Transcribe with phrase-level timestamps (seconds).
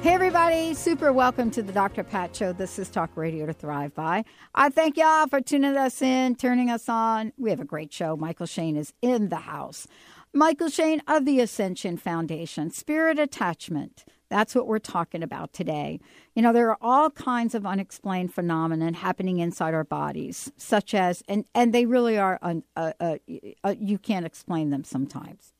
[0.00, 2.04] Hey, everybody, super welcome to the Dr.
[2.04, 2.52] Pat Show.
[2.52, 4.24] This is Talk Radio to Thrive By.
[4.54, 7.32] I thank y'all for tuning us in, turning us on.
[7.36, 8.16] We have a great show.
[8.16, 9.88] Mychael Shane is in the house.
[10.32, 14.04] Mychael Shane of the Ascension Foundation, Spirit Attachment.
[14.28, 15.98] That's what we're talking about today.
[16.36, 21.24] You know, there are all kinds of unexplained phenomena happening inside our bodies, such as,
[21.28, 23.16] and, and they really are, un, uh, uh,
[23.64, 25.54] uh, you can't explain them sometimes.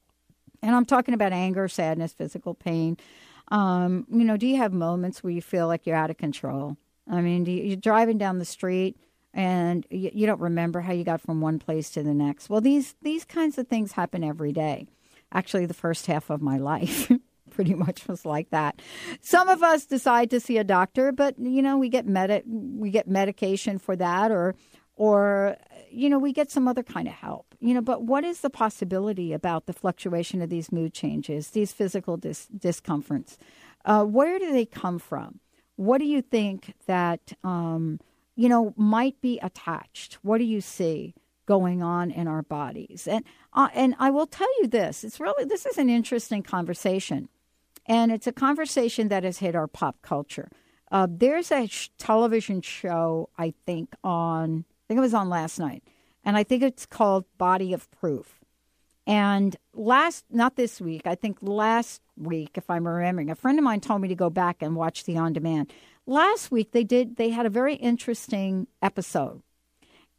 [0.63, 2.97] And I'm talking about anger, sadness, physical pain
[3.51, 6.77] um, you know, do you have moments where you feel like you're out of control?
[7.11, 8.97] I mean, you, you're driving down the street
[9.33, 12.51] and you, you don't remember how you got from one place to the next.
[12.51, 14.87] Well, these these kinds of things happen every day.
[15.33, 17.11] Actually, the first half of my life
[17.51, 18.81] pretty much was like that.
[19.21, 22.91] Some of us decide to see a doctor, but you know, we get med- we
[22.91, 24.55] get medication for that or
[24.99, 25.57] or
[25.91, 27.55] you know, we get some other kind of help.
[27.61, 31.73] You know, but what is the possibility about the fluctuation of these mood changes, these
[31.73, 33.39] physical dis- discomforts?
[33.85, 35.41] Uh, where do they come from?
[35.77, 38.01] What do you think that um,
[38.35, 40.19] you know might be attached?
[40.23, 41.15] What do you see
[41.47, 43.07] going on in our bodies?
[43.09, 47.29] And uh, and I will tell you this: it's really this is an interesting conversation,
[47.87, 50.51] and it's a conversation that has hit our pop culture.
[50.91, 55.85] Uh, there's a sh- television show I think on think it was on last night.
[56.25, 58.41] And I think it's called Body of Proof.
[59.07, 63.65] And last, not this week, I think last week, if I'm remembering, a friend of
[63.65, 65.73] mine told me to go back and watch the on demand.
[66.07, 69.43] Last week, they did, they had a very interesting episode.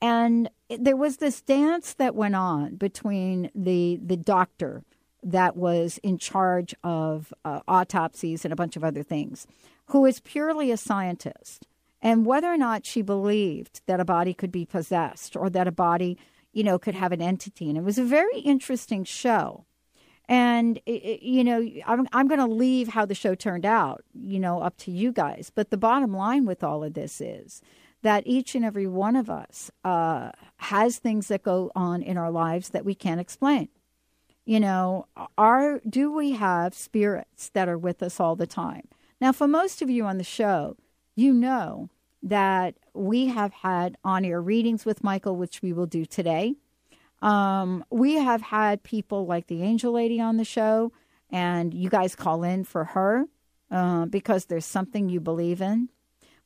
[0.02, 4.84] And there was this dance that went on between the, the doctor
[5.22, 9.46] that was in charge of uh, autopsies and a bunch of other things,
[9.88, 11.68] who is purely a scientist
[12.02, 15.72] and whether or not she believed that a body could be possessed or that a
[15.72, 16.18] body,
[16.54, 17.70] you know, could have an entity.
[17.70, 19.66] And it was a very interesting show.
[20.28, 24.40] And, it, you know, I'm, I'm going to leave how the show turned out, you
[24.40, 25.52] know, up to you guys.
[25.54, 27.62] But the bottom line with all of this is
[28.04, 32.32] that each and every one of us uh, has things that go on in our
[32.32, 33.70] lives that we can't explain.
[34.46, 38.88] You know, are do we have spirits that are with us all the time?
[39.20, 40.78] Now, for most of you on the show,
[41.20, 41.90] you know
[42.24, 46.56] that we have had on air readings with Mychael, which we will do today.
[47.22, 50.94] Um, we have had people like the Angel Lady on the show,
[51.30, 53.26] and you guys call in for her
[53.70, 55.90] uh, because there's something you believe in.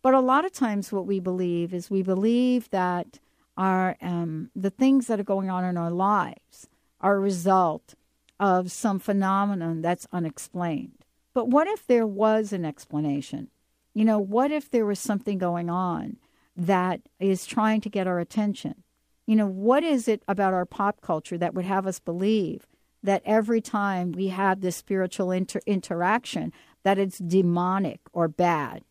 [0.02, 3.20] But a lot of times, what we believe is we believe that
[3.56, 6.68] our um, the things that are going on in our lives
[7.00, 7.94] are a result
[8.40, 11.06] of some phenomenon that's unexplained.
[11.34, 13.50] But what if there was an explanation?
[13.94, 16.18] You know, what if there was something going on
[16.56, 18.84] that is trying to get our attention?
[19.28, 22.68] You know, what is it about our pop culture that would have us believe
[23.04, 26.52] that every time we have this spiritual inter- interaction
[26.84, 28.84] that it's demonic or bad?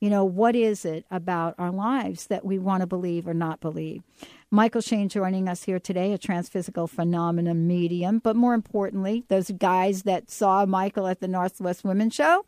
[0.00, 3.60] You know, what is it about our lives that we want to believe or not
[3.60, 4.02] believe?
[4.52, 10.02] Mychael Shane joining us here today, a transphysical phenomenon medium, but more importantly, those guys
[10.02, 12.44] that saw Mychael at the Northwest Women's Show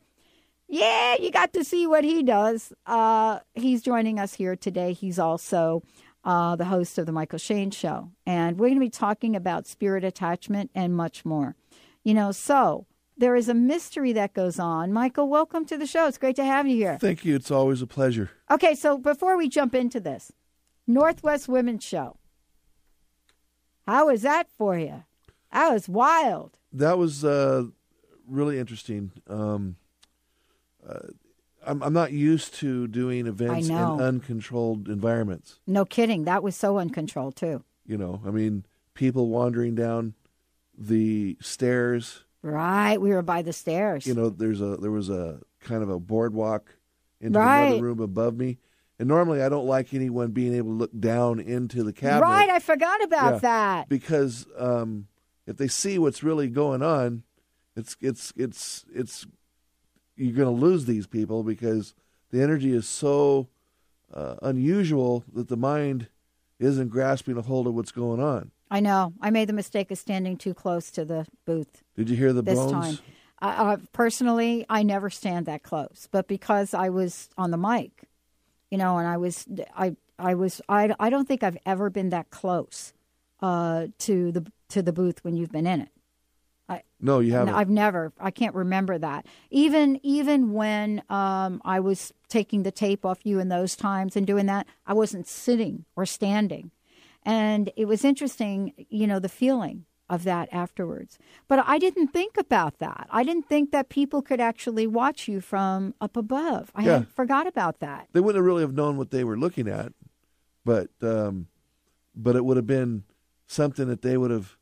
[0.69, 2.73] yeah, you got to see what he does.
[2.87, 4.93] Uh, he's joining us here today.
[4.93, 5.83] He's also
[6.25, 9.67] uh, the host of the Mychael Shane Show, and we're going to be talking about
[9.67, 11.57] spirit attachment and much more.
[12.05, 12.87] You know, so
[13.17, 14.93] there is a mystery that goes on.
[14.93, 16.07] Mychael, welcome to the show.
[16.07, 16.99] It's great to have you here.
[17.01, 17.35] Thank you.
[17.35, 18.31] It's always a pleasure.
[18.51, 20.33] Okay, so before we jump into this,
[20.87, 22.19] Northwest Women's Show.
[23.87, 25.05] How was that for you?
[25.51, 26.59] That was wild.
[26.73, 27.65] That was uh,
[28.29, 29.13] really interesting.
[29.27, 29.77] Um,
[31.67, 35.59] I'm, I'm not used to doing events in uncontrolled environments.
[35.67, 36.25] No kidding.
[36.25, 37.65] That was so uncontrolled, too.
[37.87, 38.65] You know, I mean,
[38.95, 40.15] people wandering down
[40.77, 42.25] the stairs.
[42.43, 43.01] Right.
[43.01, 44.07] We were by the stairs.
[44.07, 46.77] You know, there's a there was a kind of a boardwalk
[47.21, 47.67] into right.
[47.67, 48.59] another room above me.
[48.99, 52.27] And normally I don't like anyone being able to look down into the cabinet.
[52.27, 53.89] Right, I forgot about yeah, that.
[53.89, 55.07] Because um,
[55.47, 57.23] if they see what's really going on,
[57.77, 59.27] it's it's it's it's
[60.19, 61.95] you're going to lose these people because
[62.31, 63.49] the energy is so
[64.13, 66.09] uh, unusual that the mind
[66.59, 68.51] isn't grasping a hold of what's going on.
[68.71, 69.15] I know.
[69.21, 71.83] I made the mistake of standing too close to the booth.
[71.97, 72.73] Did you hear the this bones?
[72.73, 72.99] time?
[73.41, 78.03] Uh, personally, I never stand that close, but because I was on the mic,
[78.71, 82.09] you know, and I was, I I was I, I don't think I've ever been
[82.11, 82.93] that close
[83.41, 85.91] uh, to the to the booth when you've been in it.
[87.01, 87.55] No, you haven't.
[87.55, 88.13] I've never.
[88.19, 89.27] I can't remember that.
[89.51, 94.27] Even even when um, I was taking the tape off you in those times and
[94.27, 96.73] doing that, I wasn't sitting or standing,
[97.25, 98.73] and it was interesting.
[98.89, 101.19] You know the feeling of that afterwards.
[101.49, 103.07] But I didn't think about that.
[103.11, 106.73] I didn't think that people could actually watch you from up above.
[106.75, 107.03] I Yeah.
[107.15, 108.09] forgot about that.
[108.15, 109.93] they wouldn't have really have known what they were looking at,
[110.65, 111.47] but um,
[112.17, 113.05] but it would have been
[113.47, 114.57] something that they would have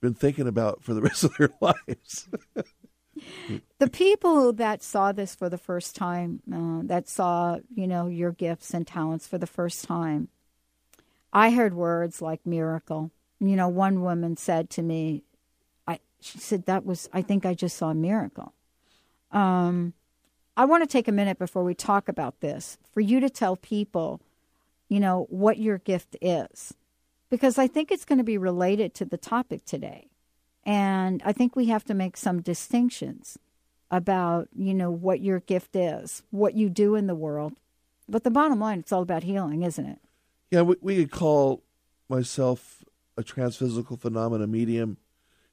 [0.00, 2.28] been thinking about for the rest of their lives.
[3.78, 8.32] The people that saw this for the first time, uh, that saw, you know, your
[8.32, 10.28] gifts and talents for the first time,
[11.32, 13.10] I heard words like miracle.
[13.40, 15.22] You know, one woman said to me,
[15.86, 18.54] I, she said, that was, I think I just saw a miracle.
[19.30, 19.94] Um,
[20.56, 23.56] I want to take a minute before we talk about this for you to tell
[23.56, 24.20] people,
[24.88, 26.74] you know, what your gift is,
[27.30, 30.08] because I think it's going to be related to the topic today.
[30.64, 33.38] And I think we have to make some distinctions
[33.90, 37.54] about, you know, what your gift is, what you do in the world.
[38.08, 39.98] But the bottom line, it's all about healing, isn't it?
[40.50, 41.62] yeah, we, we could call
[42.08, 42.84] myself
[43.16, 44.98] a transphysical phenomena medium.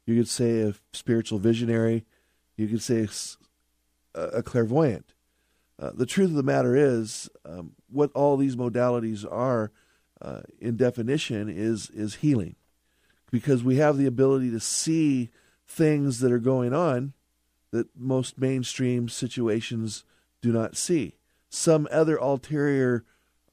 [0.05, 2.05] You could say a spiritual visionary.
[2.55, 3.07] You could say
[4.13, 5.13] a clairvoyant.
[5.77, 9.71] Uh, the truth of the matter is, um, what all these modalities are,
[10.21, 12.55] uh, in definition, is is healing,
[13.31, 15.29] because we have the ability to see
[15.67, 17.13] things that are going on
[17.71, 20.05] that most mainstream situations
[20.41, 21.17] do not see.
[21.49, 23.03] Some other ulterior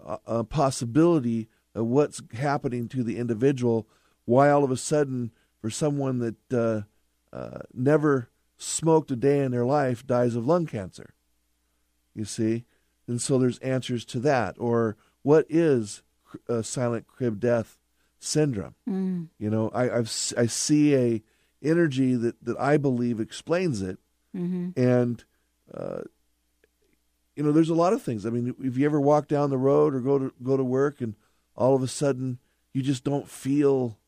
[0.05, 3.89] uh, uh, possibility of what's happening to the individual.
[4.25, 9.51] Why all of a sudden, for someone that uh, uh, never smoked a day in
[9.51, 11.15] their life, dies of lung cancer?
[12.15, 12.65] You see,
[13.09, 14.57] and so there's answers to that.
[14.59, 16.03] Or what is
[16.49, 17.79] uh, silent crib death
[18.19, 18.75] syndrome?
[18.89, 19.29] Mm.
[19.39, 21.23] You know, I I've, I see a
[21.63, 23.99] energy that that I believe explains it,
[24.35, 25.25] hmm and
[25.73, 26.03] uh,
[27.37, 28.27] you know, there's a lot of things.
[28.27, 31.01] I mean, if you ever walk down the road or go to go to work,
[31.01, 31.15] and
[31.57, 32.39] all of a sudden
[32.73, 33.99] you just don't feel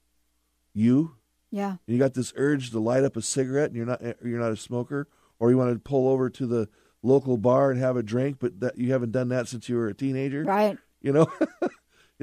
[0.72, 1.16] you,
[1.50, 1.70] Yeah.
[1.70, 4.52] and you got this urge to light up a cigarette, and you're not you're not
[4.52, 6.68] a smoker, or you want to pull over to the
[7.02, 9.88] local bar and have a drink, but that you haven't done that since you were
[9.88, 10.78] a teenager Right.
[11.02, 11.30] you know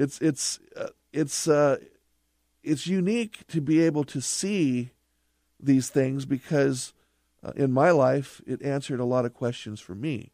[0.02, 1.76] it's it's uh, it's uh
[2.62, 4.90] it's unique to be able to see
[5.58, 6.92] these things because
[7.44, 10.32] uh, in my life it answered a lot of questions for me.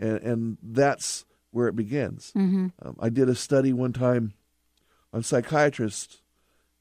[0.00, 2.32] And and that's where it begins.
[2.32, 4.34] Hmm um, i did a study one time
[5.12, 6.20] on psychiatrists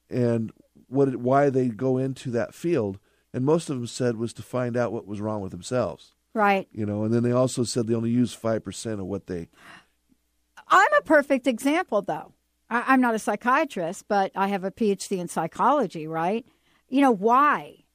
[0.10, 0.52] and
[0.88, 3.00] what it, why they go into that field.
[3.34, 6.14] And most of them said was to find out what was wrong with themselves.
[6.34, 6.68] Right.
[6.74, 9.48] you know and then they also said they only use 5% of what they
[10.68, 12.34] I'm a perfect example, though.
[12.70, 16.46] I, I'm not a psychiatrist, but I have a PhD in psychology, right?
[16.90, 17.86] You know, why?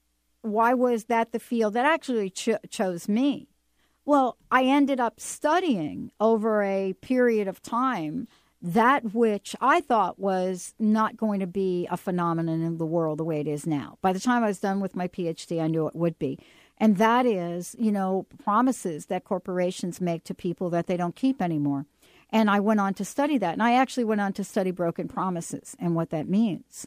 [0.42, 3.48] Why was that the field that actually cho- chose me?
[4.04, 8.26] Well, I ended up studying over a period of time
[8.62, 13.24] that which I thought was not going to be a phenomenon in the world the
[13.24, 13.98] way it is now.
[14.02, 16.38] By the time I was done with my PhD, I knew it would be.
[16.76, 21.40] And that is, you know, promises that corporations make to people that they don't keep
[21.40, 21.86] anymore.
[22.32, 23.54] And I went on to study that.
[23.54, 26.86] And I actually went on to study broken promises and what that means.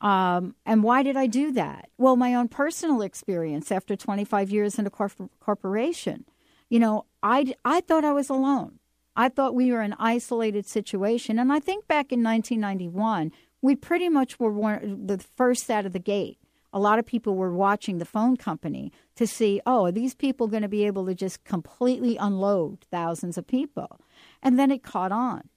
[0.00, 1.88] Um, and why did I do that?
[1.98, 6.24] Well, my own personal experience after 25 years in a corp- corporation.
[6.68, 8.78] You know, I, I thought I was alone.
[9.16, 11.38] I thought we were an isolated situation.
[11.38, 13.32] And I think back in 1991,
[13.62, 16.38] we pretty much were one, the first out of the gate.
[16.72, 20.48] A lot of people were watching the phone company to see, oh, are these people
[20.48, 24.00] going to be able to just completely unload thousands of people?
[24.44, 25.48] And then it caught on.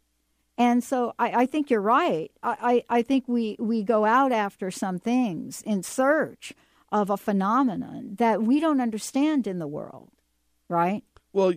[0.57, 2.31] And so I, I think you're right.
[2.41, 6.53] I, I, I think we, we go out after some things in search
[6.91, 10.09] of a phenomenon that we don't understand in the world,
[10.69, 11.03] right?
[11.33, 11.53] Well,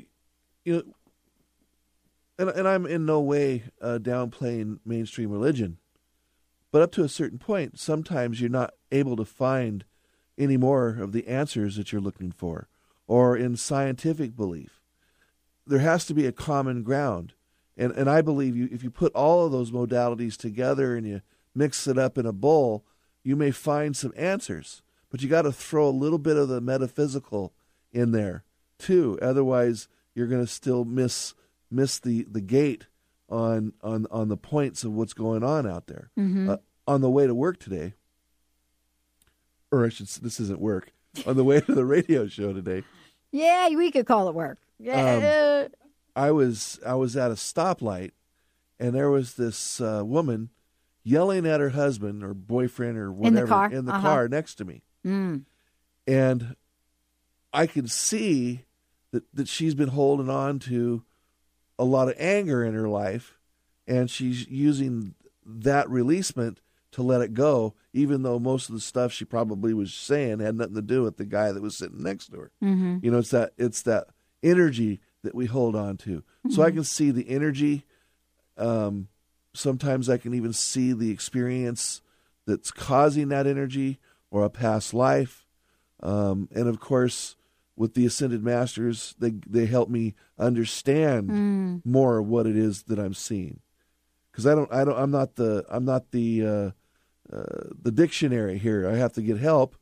[0.64, 0.82] you know,
[2.38, 5.78] and and I'm in no way uh, downplaying mainstream religion,
[6.72, 9.84] but up to a certain point, sometimes you're not able to find
[10.38, 12.68] any more of the answers that you're looking for,
[13.06, 14.79] or in scientific belief,
[15.70, 17.32] there has to be a common ground,
[17.76, 21.22] and and I believe you if you put all of those modalities together and you
[21.54, 22.84] mix it up in a bowl,
[23.22, 26.60] you may find some answers, but you got to throw a little bit of the
[26.60, 27.52] metaphysical
[27.92, 28.44] in there
[28.78, 29.18] too.
[29.22, 31.34] Otherwise, you're going to still miss
[31.70, 32.86] miss the, the gate
[33.28, 36.10] on on on the points of what's going on out there.
[36.50, 36.56] Uh,
[36.88, 37.94] on the way to work today,
[39.70, 40.92] or I should this isn't work.
[41.26, 42.84] On the way to the radio show today,
[43.32, 44.58] Yeah, we could call it work.
[44.80, 45.68] Yeah.
[46.16, 48.10] I was I was at a stoplight,
[48.78, 50.50] and there was this uh, woman
[51.04, 53.72] yelling at her husband or boyfriend or whatever In the car?
[53.72, 54.08] in the Uh-huh.
[54.08, 54.82] car next to me.
[55.06, 55.44] Mm.
[56.06, 56.56] And
[57.52, 58.64] I could see
[59.12, 61.04] that, that she's been holding on to
[61.78, 63.38] a lot of anger in her life,
[63.86, 65.14] and she's using
[65.46, 66.60] that releasement
[66.92, 70.56] to let it go, even though most of the stuff she probably was saying had
[70.56, 72.50] nothing to do with the guy that was sitting next to her.
[72.62, 72.98] Mm-hmm.
[73.02, 74.08] You know, it's that it's that
[74.42, 76.22] energy that we hold on to.
[76.48, 77.84] So I can see the energy.
[78.56, 79.08] Um,
[79.54, 82.00] sometimes I can even see the experience
[82.46, 83.98] that's causing that energy
[84.30, 85.46] or a past life.
[86.02, 87.36] Um, and of course,
[87.76, 91.82] with the ascended masters, they they help me understand Mm.
[91.84, 93.60] more what it is that I'm seeing.
[94.30, 96.70] Because I don't, I don't, I'm not the, I'm not the, uh,
[97.34, 98.88] uh, the dictionary here.
[98.88, 99.76] I have to get help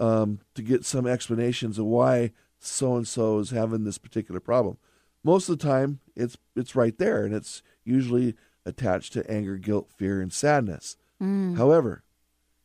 [0.00, 4.78] um, to get some explanations of why so and so is having this particular problem.
[5.22, 8.34] Most of the time, it's it's right there, and it's usually
[8.64, 10.96] attached to anger, guilt, fear, and sadness.
[11.20, 11.56] Mm.
[11.56, 12.04] However,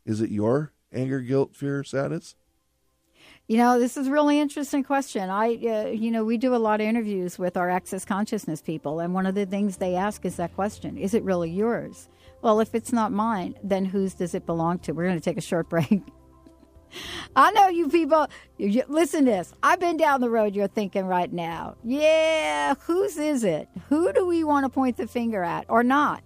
[0.05, 2.35] is it your anger, guilt, fear, sadness?
[3.47, 5.29] You know, this is a really interesting question.
[5.29, 8.99] I, uh, you know, we do a lot of interviews with our access consciousness people,
[8.99, 12.09] and one of the things they ask is that question: Is it really yours?
[12.41, 14.93] Well, if it's not mine, then whose does it belong to?
[14.93, 16.01] We're going to take a short break.
[17.35, 18.27] I know you people.
[18.57, 19.53] You, listen to this.
[19.63, 21.75] I've been down the road you're thinking right now.
[21.83, 23.69] Yeah, whose is it?
[23.89, 26.23] Who do we want to point the finger at or not?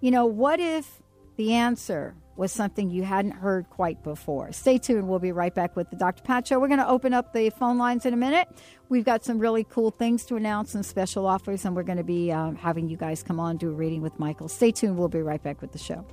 [0.00, 1.02] You know, what if
[1.36, 4.52] the answer was something you hadn't heard quite before?
[4.52, 5.08] Stay tuned.
[5.08, 6.22] We'll be right back with the Dr.
[6.22, 6.60] Pat Show.
[6.60, 8.48] We're going to open up the phone lines in a minute.
[8.88, 12.04] We've got some really cool things to announce and special offers, and we're going to
[12.04, 14.48] be um, having you guys come on do a reading with Mychael.
[14.48, 14.96] Stay tuned.
[14.96, 16.04] We'll be right back with the show.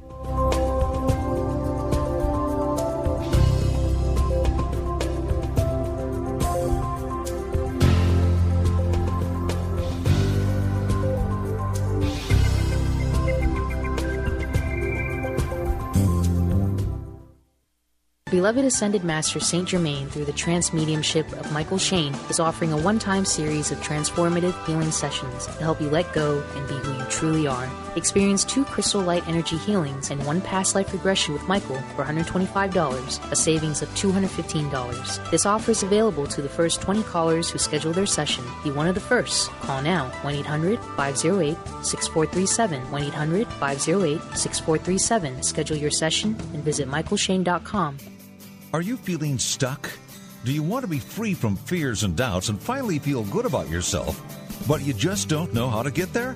[18.32, 22.77] Beloved Ascended Master Saint Germain, through the trance mediumship of Mychael Shane, is offering a
[22.77, 26.98] one time series of transformative healing sessions to help you let go and be who
[26.98, 27.70] you truly are.
[27.96, 33.32] Experience two crystal light energy healings and one past life regression with Mychael for $125,
[33.32, 35.32] a savings of $215.
[35.32, 38.44] This offer is available to the first 20 callers who schedule their session.
[38.66, 39.50] Be one of the first.
[39.62, 42.92] Call now 1 800 508 6437.
[42.92, 45.44] 1 800 508 6437.
[45.44, 47.98] Schedule your session and visit mychaelshane.com.
[48.74, 49.90] Are you feeling stuck?
[50.44, 53.70] Do you want to be free from fears and doubts and finally feel good about
[53.70, 54.22] yourself,
[54.68, 56.36] but you just don't know how to get there?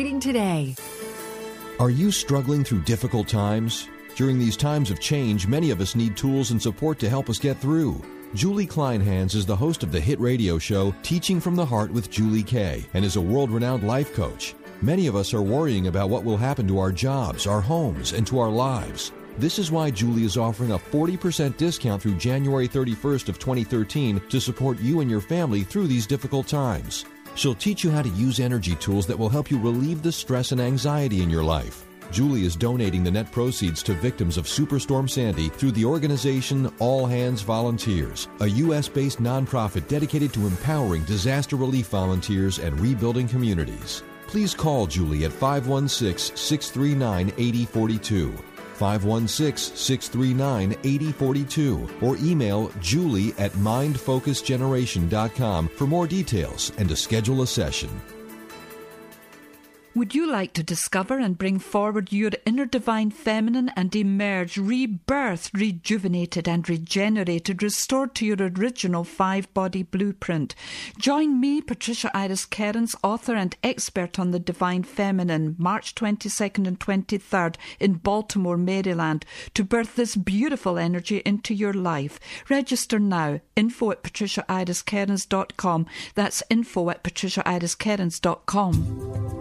[0.00, 0.74] today.
[1.78, 3.86] Are you struggling through difficult times?
[4.16, 7.38] During these times of change, many of us need tools and support to help us
[7.38, 8.02] get through.
[8.34, 12.10] Julie Kleinhans is the host of the hit radio show Teaching from the Heart with
[12.10, 14.54] Julie Kay and is a world renowned life coach.
[14.80, 18.26] Many of us are worrying about what will happen to our jobs, our homes, and
[18.26, 19.12] to our lives.
[19.36, 24.40] This is why Julie is offering a 40% discount through January 31st of 2013 to
[24.40, 27.04] support you and your family through these difficult times.
[27.34, 30.52] She'll teach you how to use energy tools that will help you relieve the stress
[30.52, 31.86] and anxiety in your life.
[32.10, 37.06] Julie is donating the net proceeds to victims of Superstorm Sandy through the organization All
[37.06, 38.88] Hands Volunteers, a U.S.
[38.88, 44.02] based nonprofit dedicated to empowering disaster relief volunteers and rebuilding communities.
[44.26, 48.49] Please call Julie at 516 639 8042.
[48.80, 57.46] 516 639 8042 or email julie at mindfocusgeneration.com for more details and to schedule a
[57.46, 57.90] session.
[59.92, 65.52] Would you like to discover and bring forward your inner divine feminine and emerge rebirthed,
[65.52, 70.54] rejuvenated, and regenerated, restored to your original five body blueprint?
[70.96, 76.78] Join me, Patricia Iris Kerins, author and expert on the divine feminine, March 22nd and
[76.78, 82.20] 23rd in Baltimore, Maryland, to birth this beautiful energy into your life.
[82.48, 83.40] Register now.
[83.56, 85.86] Info at patriciairiskerins.com.
[86.14, 89.39] That's info at patriciairiskerins.com.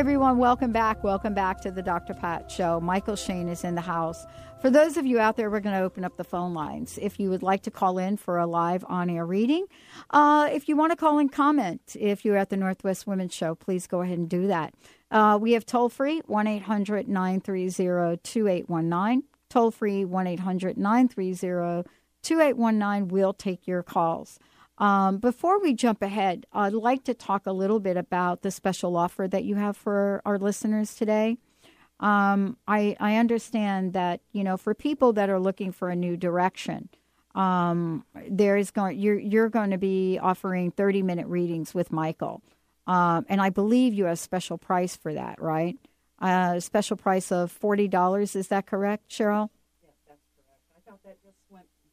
[0.00, 0.38] everyone.
[0.38, 1.04] Welcome back.
[1.04, 2.14] Welcome back to the Dr.
[2.14, 2.80] Pat Show.
[2.80, 4.24] Mychael Shane is in the house.
[4.62, 6.98] For those of you out there, we're going to open up the phone lines.
[7.02, 9.66] If you would like to call in for a live on air reading,
[10.08, 13.54] uh, if you want to call and comment, if you're at the Northwest Women's Show,
[13.54, 14.72] please go ahead and do that.
[15.10, 19.24] Uh, we have toll free 1 800 930 2819.
[19.50, 21.90] Toll free 1 800 930
[22.22, 23.08] 2819.
[23.08, 24.38] We'll take your calls.
[24.80, 28.96] Um, before we jump ahead, I'd like to talk a little bit about the special
[28.96, 31.36] offer that you have for our listeners today.
[32.00, 36.16] Um, I, I understand that you know for people that are looking for a new
[36.16, 36.88] direction,
[37.34, 42.40] um, there is going you're you're going to be offering thirty minute readings with Mychael,
[42.86, 45.76] um, and I believe you have a special price for that, right?
[46.22, 48.34] A uh, special price of forty dollars.
[48.34, 49.50] Is that correct, Cheryl?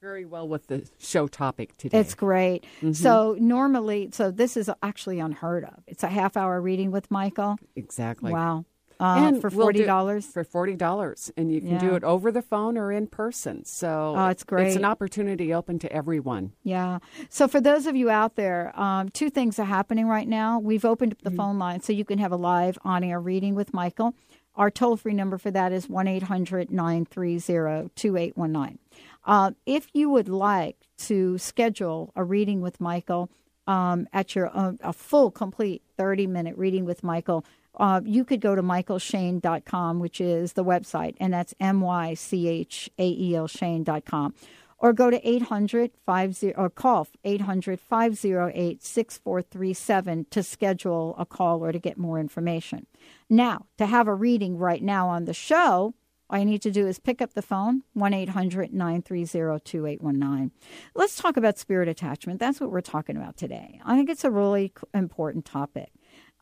[0.08, 2.00] Very well with the show topic today.
[2.00, 2.64] It's great.
[2.78, 2.94] Mm-hmm.
[2.94, 5.84] So normally, so this is actually unheard of.
[5.86, 7.58] It's a half hour reading with Mychael.
[7.76, 8.32] Exactly.
[8.32, 8.64] Wow.
[9.02, 10.24] Uh, and for forty dollars.
[10.24, 11.80] We'll for forty dollars, and you can yeah.
[11.80, 13.66] do it over the phone or in person.
[13.66, 14.68] So oh, it's great.
[14.68, 16.54] It's an opportunity open to everyone.
[16.64, 17.00] Yeah.
[17.28, 20.58] So for those of you out there, um, two things are happening right now.
[20.58, 21.38] We've opened up the mm-hmm.
[21.38, 24.14] phone line so you can have a live on air reading with Mychael.
[24.58, 28.80] Our toll free number for that is 1 800 930 2819.
[29.28, 33.30] Uh, if you would like to schedule a reading with Mychael
[33.68, 37.44] um, at your own, a full, complete 30 minute reading with Mychael,
[37.76, 42.48] uh, you could go to mychaelshane.com, which is the website, and that's M Y C
[42.48, 44.34] H A E L Shane.com.
[44.80, 51.72] Or go to 800 50 or call 800 508 6437 to schedule a call or
[51.72, 52.86] to get more information.
[53.28, 55.96] Now, to have a reading right now on the show,
[56.30, 60.52] all you need to do is pick up the phone, 1 800 930 2819.
[60.94, 62.40] Let's talk about spirit attachment.
[62.40, 63.80] That's what we're talking about today.
[63.86, 65.92] I think it's a really important topic.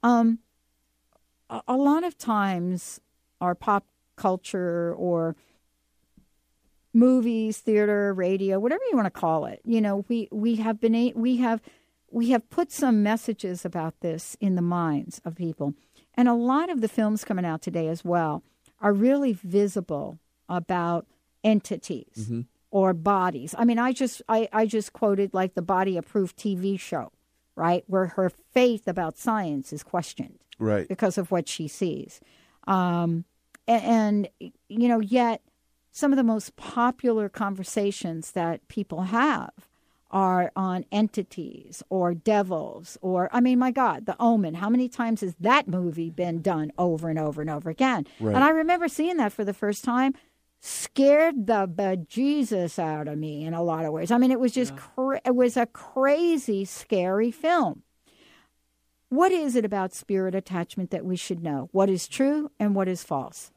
[0.02, 0.40] Um,
[1.68, 3.00] a, lot of times,
[3.40, 5.36] our pop culture or
[6.92, 11.12] movies, theater, radio, whatever you want to call it, you know, we, we have been,
[11.16, 11.62] we have,
[12.10, 15.76] we have put some messages about this in the minds of people.
[16.16, 18.42] And a lot of the films coming out today as well
[18.82, 21.08] are really visible about
[21.44, 22.42] entities mm-hmm.
[22.72, 23.56] or bodies.
[23.58, 27.12] I mean, I just I, I just quoted like the Body of Proof TV show,
[27.56, 32.20] right, where her faith about science is questioned, right, because of what she sees,
[32.68, 33.26] um,
[33.68, 35.42] and, and you know, yet
[35.92, 39.52] some of the most popular conversations that people have
[40.12, 44.56] are on entities or devils or I mean my god the omen.
[44.56, 48.06] How many times has that movie been done over and over and over again?
[48.20, 48.36] Right.
[48.36, 50.14] and I remember seeing that for the first time.
[50.62, 54.12] Scared the bejesus out of me in a lot of ways.
[54.12, 54.80] I mean it was just yeah.
[54.80, 57.84] cra- it was a crazy scary film.
[59.10, 61.70] What is it about spirit attachment that we should know?
[61.72, 63.52] What is true and what is false?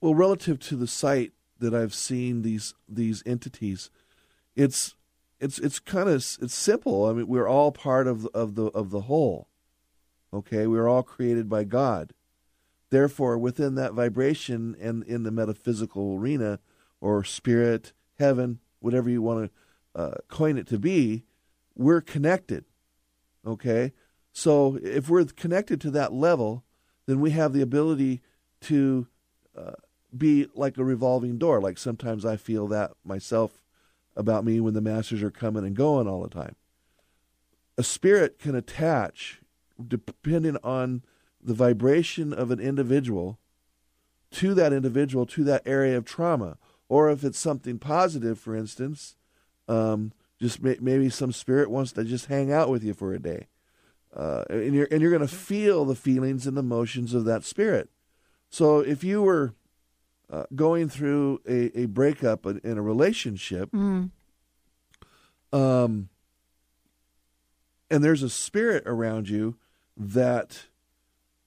[0.00, 3.90] Well relative to the site that I've seen these these entities
[4.56, 4.94] it's
[5.38, 7.06] it's it's kind of it's simple.
[7.06, 9.48] I mean, we're all part of of the of the whole.
[10.32, 12.12] Okay, we're all created by God.
[12.90, 16.58] Therefore, within that vibration and in the metaphysical arena
[17.00, 19.50] or spirit, heaven, whatever you want
[19.94, 21.24] to uh, coin it to be,
[21.74, 22.64] we're connected.
[23.46, 23.92] Okay,
[24.32, 26.64] so if we're connected to that level,
[27.06, 28.22] then we have the ability
[28.62, 29.06] to
[29.56, 29.72] uh,
[30.16, 31.60] be like a revolving door.
[31.60, 33.62] Like sometimes I feel that myself
[34.16, 36.56] about me when the masters are coming and going all the time.
[37.78, 39.40] A spirit can attach,
[39.86, 41.02] depending on
[41.42, 43.38] the vibration of an individual,
[44.32, 46.56] to that individual, to that area of trauma.
[46.88, 49.16] Or if it's something positive, for instance,
[49.68, 53.18] um, just may, maybe some spirit wants to just hang out with you for a
[53.18, 53.48] day.
[54.14, 57.90] Uh, and you're and you're going to feel the feelings and emotions of that spirit.
[58.48, 59.54] So if you were
[60.30, 64.10] uh, going through a, a breakup in, in a relationship, Mm.
[65.52, 66.08] um,
[67.90, 69.56] and there's a spirit around you
[69.96, 70.64] that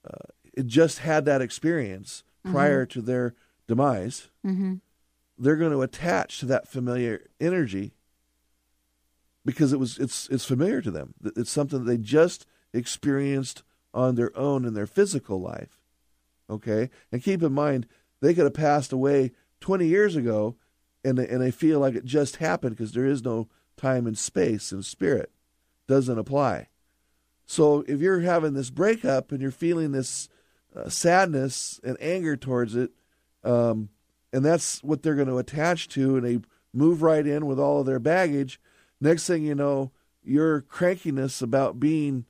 [0.04, 3.34] uh, it just had that experience prior to their
[3.68, 4.74] demise, Mm-hmm.
[5.38, 7.92] they're going to attach to that familiar energy
[9.44, 11.14] because it was it's it's familiar to them.
[11.36, 13.62] It's something that they just experienced
[13.92, 15.80] on their own in their physical life.
[16.48, 17.86] Okay, and keep in mind
[18.20, 20.56] they could have passed away 20 years ago,
[21.04, 24.18] and they, and they feel like it just happened because there is no time and
[24.18, 25.30] space and spirit
[25.88, 26.68] doesn't apply.
[27.46, 30.28] So if you're having this breakup and you're feeling this
[30.74, 32.92] uh, sadness and anger towards it,
[33.42, 33.88] um,
[34.32, 36.40] and that's what they're going to attach to, and they
[36.72, 38.60] move right in with all of their baggage.
[39.00, 39.90] Next thing you know,
[40.22, 42.26] your crankiness about being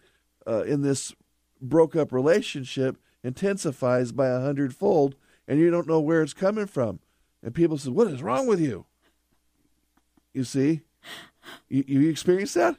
[0.47, 1.13] uh, in this
[1.61, 5.17] broke up relationship intensifies by a hundredfold,
[5.51, 7.01] and you don't know where it's coming from.
[7.43, 8.87] And people say, "What is wrong with you?"
[10.33, 10.83] You see,
[11.69, 12.77] you, you experience that.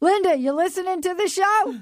[0.00, 1.78] Linda, you listening to the show?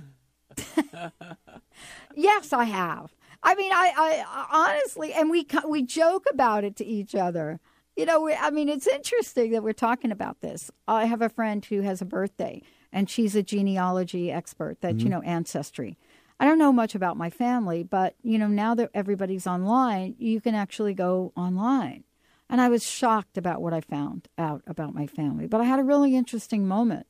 [2.15, 3.15] yes, I have.
[3.43, 7.59] I mean, I, I honestly, and we we joke about it to each other.
[7.97, 10.71] You know, we, I mean, it's interesting that we're talking about this.
[10.87, 12.61] I have a friend who has a birthday,
[12.93, 14.83] and she's a genealogy expert.
[14.83, 15.09] That you mm-hmm.
[15.09, 15.97] know, ancestry.
[16.43, 20.41] I don't know much about my family, but you know, now that everybody's online, you
[20.41, 22.03] can actually go online.
[22.51, 25.79] And I was shocked about what I found out about my family, but I had
[25.79, 27.07] a really interesting moment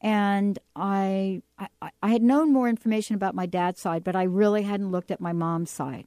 [0.00, 4.62] and I, I I had known more information about my dad's side, but I really
[4.62, 6.06] hadn't looked at my mom's side.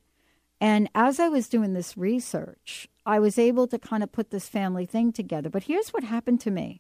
[0.61, 4.47] And as I was doing this research, I was able to kind of put this
[4.47, 5.49] family thing together.
[5.49, 6.79] But here's what happened to me.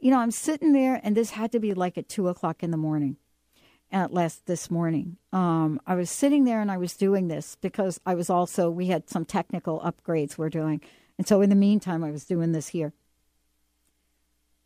[0.00, 2.72] You know, I'm sitting there, and this had to be like at two o'clock in
[2.72, 3.16] the morning.
[3.92, 7.98] At last this morning, um, I was sitting there and I was doing this because
[8.06, 10.80] I was also we had some technical upgrades we're doing,
[11.18, 12.92] and so in the meantime, I was doing this here.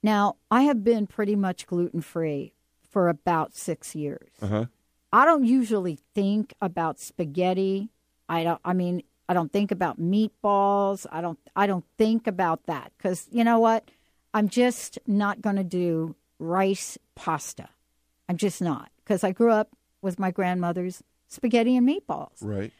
[0.02, 2.52] Now, I have been pretty much gluten free
[2.90, 4.28] for about six years.
[4.42, 4.66] Uh-huh.
[5.10, 7.88] I don't usually think about spaghetti.
[8.28, 8.60] I don't.
[8.62, 11.06] I mean, I don't think about meatballs.
[11.10, 11.38] I don't.
[11.56, 13.90] I don't think about that because you know what?
[14.34, 17.70] I'm just not going to do rice pasta.
[18.28, 19.70] I'm just not because I grew up
[20.02, 22.38] with my grandmother's spaghetti and meatballs.
[22.40, 22.72] Right.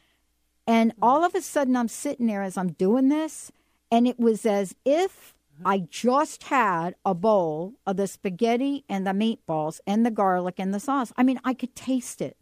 [0.67, 3.53] And all of a sudden, I'm sitting there as I'm doing this,
[3.91, 5.35] and it was as if
[5.65, 10.73] I just had a bowl of the spaghetti and the meatballs and the garlic and
[10.73, 11.13] the sauce.
[11.17, 12.37] I mean, I could taste it.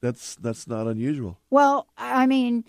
[0.00, 1.38] That's that's not unusual.
[1.50, 2.64] Well, I mean,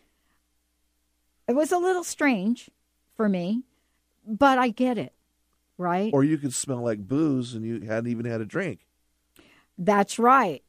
[1.47, 2.69] it was a little strange
[3.15, 3.63] for me,
[4.27, 5.13] but I get it,
[5.81, 6.11] right?
[6.13, 8.85] Or you could smell like booze and you hadn't even had a drink.
[9.77, 10.63] That's right.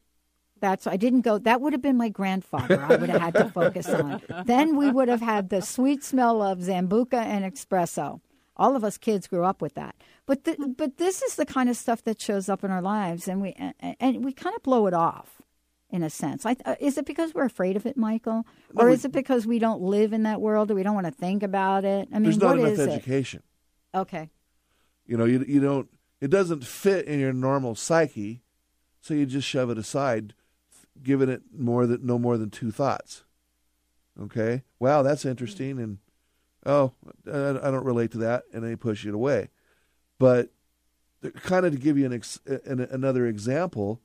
[0.59, 1.37] That's I didn't go.
[1.37, 2.81] That would have been my grandfather.
[2.81, 4.21] I would have had to focus on.
[4.45, 8.21] Then we would have had the sweet smell of Sambuca and espresso.
[8.55, 9.95] All of us kids grew up with that.
[10.25, 13.27] But the, but this is the kind of stuff that shows up in our lives,
[13.27, 13.53] and we
[13.99, 15.41] and, we kind of blow it off,
[15.89, 16.45] in a sense.
[16.45, 18.43] I, uh, is it because we're afraid of it, Mychael,
[18.75, 21.11] or is it because we don't live in that world, or we don't want to
[21.11, 22.07] think about it?
[22.11, 23.43] I mean, There's not what enough is education.
[23.93, 23.97] it?
[23.97, 24.29] Okay.
[25.05, 25.89] You know, you you don't.
[26.21, 28.41] It doesn't fit in your normal psyche,
[29.01, 30.33] so you just shove it aside,
[31.01, 33.23] giving it more than no more than two thoughts.
[34.21, 34.63] Okay.
[34.79, 35.97] Wow, that's interesting, and
[36.65, 36.93] oh,
[37.27, 39.49] I don't relate to that, and they push it away.
[40.19, 40.51] But
[41.41, 44.01] kind of to give you an, ex, an another example,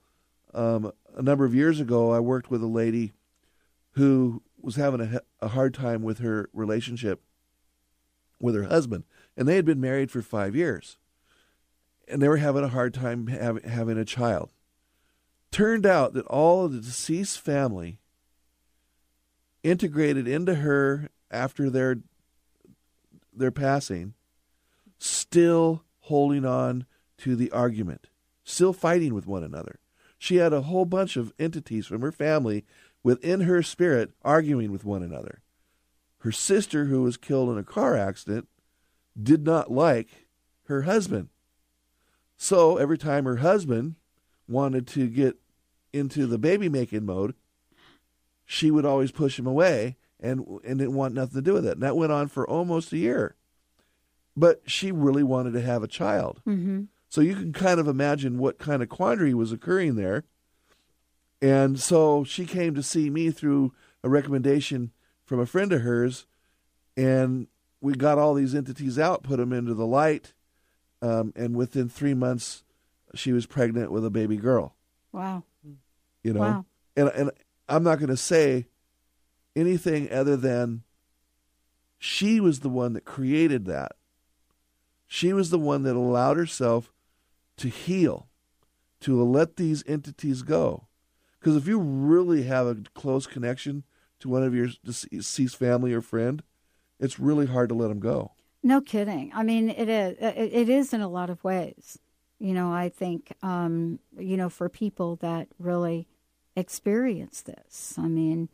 [0.54, 3.12] um, a number of years ago, I worked with a lady
[3.92, 7.22] who was having a, a hard time with her relationship
[8.40, 9.04] with her husband,
[9.38, 10.98] and they had been married for five years,
[12.09, 14.51] and they were having a hard time having a child.
[15.53, 18.01] Turned out that all of the deceased family
[19.62, 21.98] integrated into her after their
[23.33, 24.14] their passing,
[24.98, 26.85] still holding on
[27.18, 28.09] to the argument,
[28.42, 29.79] still fighting with one another.
[30.18, 32.64] She had a whole bunch of entities from her family
[33.05, 35.42] within her spirit arguing with one another.
[36.22, 38.48] Her sister, who was killed in a car accident,
[39.20, 40.26] did not like
[40.64, 41.28] her husband.
[42.37, 43.96] So every time her husband
[44.48, 45.37] wanted to get
[45.92, 47.35] into the baby making mode,
[48.44, 51.74] she would always push him away and and didn't want nothing to do with it.
[51.74, 53.35] And that went on for almost a year.
[54.37, 56.40] But she really wanted to have a child.
[56.46, 56.85] Mm-hmm.
[57.09, 60.24] So you can kind of imagine what kind of quandary was occurring there.
[61.40, 64.92] And so she came to see me through a recommendation
[65.24, 66.26] from a friend of hers,
[66.96, 67.48] and
[67.80, 70.32] we got all these entities out, put them into the light,
[71.02, 72.64] um, and within three months,
[73.14, 74.74] she was pregnant with a baby girl.
[75.12, 75.44] Wow.
[76.22, 76.64] You know, Wow.
[76.96, 77.30] and and
[77.68, 78.66] I'm not going to say
[79.54, 80.82] anything other than
[81.98, 83.92] she was the one that created that.
[85.06, 86.92] She was the one that allowed herself
[87.58, 88.28] to heal,
[89.00, 90.86] to let these entities go.
[91.38, 93.84] Because if you really have a close connection
[94.20, 96.42] to one of your deceased family or friend,
[96.98, 98.32] it's really hard to let them go.
[98.62, 99.30] No kidding.
[99.34, 100.16] I mean, it is.
[100.20, 101.98] It is in a lot of ways.
[102.38, 106.06] You know, I think, um, you know, for people that really
[106.56, 108.48] experience this, I mean,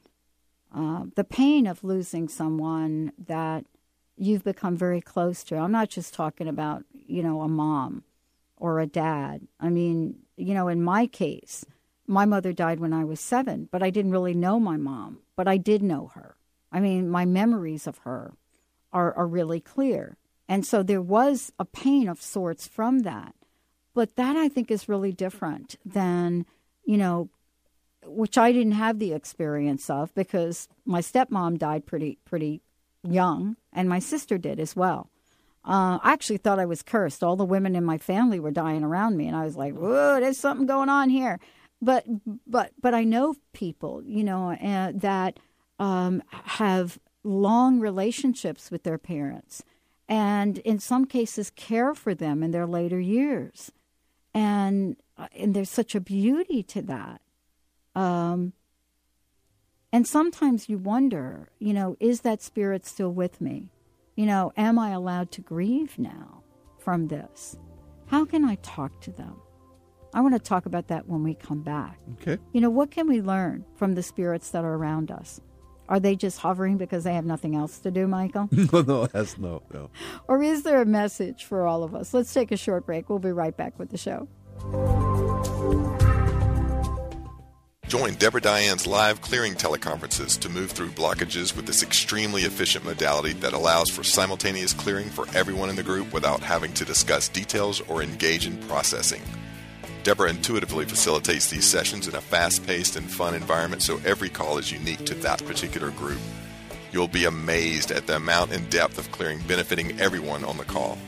[0.74, 3.64] uh, the pain of losing someone that
[4.16, 5.57] you've become very close to.
[5.57, 8.04] I'm not just talking about, you know, a mom
[8.57, 9.46] or a dad.
[9.61, 11.64] I mean, you know, in my case,
[12.07, 15.48] my mother died when I was seven, but I didn't really know my mom, but
[15.48, 16.37] I did know her.
[16.74, 18.34] I mean, my memories of her
[18.92, 20.16] are, are really clear.
[20.48, 23.34] And so there was a pain of sorts from that.
[23.94, 26.46] But that I think is really different than,
[26.84, 27.30] you know,
[28.04, 32.60] which I didn't have the experience of because my stepmom died pretty pretty
[33.08, 35.08] young, and my sister did as well.
[35.64, 37.22] Uh, I actually thought I was cursed.
[37.22, 40.20] All the women in my family were dying around me, and I was like, "Whoa,
[40.20, 41.38] there's something going on here."
[41.80, 42.04] But
[42.46, 45.38] but but I know people, you know, uh, that
[45.78, 49.62] um, have long relationships with their parents
[50.08, 53.72] and in some cases care for them in their later years.
[54.34, 57.20] And uh, and there's such a beauty to that.
[57.94, 58.52] Um,
[59.92, 63.70] and sometimes you wonder you know is that spirit still with me?
[64.16, 66.42] You know am i allowed to grieve now
[66.78, 67.56] from this?
[68.06, 69.37] How can i talk to them?
[70.12, 71.98] I want to talk about that when we come back.
[72.20, 72.40] Okay.
[72.52, 75.40] You know what can we learn from the spirits that are around us
[75.88, 78.51] are they just hovering because they have nothing else to do, Mychael?
[78.73, 79.90] no, no, that's no, no.
[80.29, 82.14] Or is there a message for all of us?
[82.14, 83.09] Let's take a short break.
[83.09, 84.29] We'll be right back with the show.
[87.87, 93.35] Join Deborah Diane's live clearing teleconferences to move through blockages with this extremely efficient modality
[93.35, 97.81] that allows for simultaneous clearing for everyone in the group without having to discuss details
[97.83, 99.23] or engage in processing.
[100.04, 104.58] Deborah intuitively facilitates these sessions in a fast paced and fun environment so every call
[104.58, 106.20] is unique to that particular group.
[106.92, 110.98] You'll be amazed at the amount and depth of clearing benefiting everyone on the call.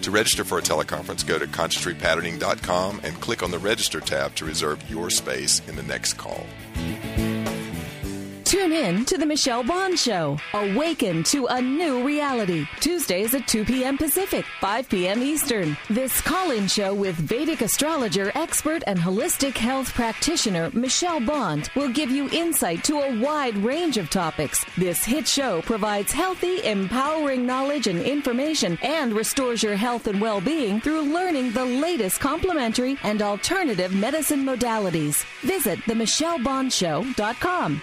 [0.00, 4.46] To register for a teleconference, go to consciousrepatterning.com and click on the Register tab to
[4.46, 6.46] reserve your space in the next call.
[8.54, 10.38] Tune in to The Michelle Bond Show.
[10.52, 12.68] Awaken to a new reality.
[12.78, 13.98] Tuesdays at 2 p.m.
[13.98, 15.24] Pacific, 5 p.m.
[15.24, 15.76] Eastern.
[15.90, 21.88] This call in show with Vedic astrologer, expert, and holistic health practitioner Michelle Bond will
[21.88, 24.64] give you insight to a wide range of topics.
[24.78, 30.40] This hit show provides healthy, empowering knowledge and information and restores your health and well
[30.40, 35.24] being through learning the latest complementary and alternative medicine modalities.
[35.42, 37.82] Visit themichellebondshow.com.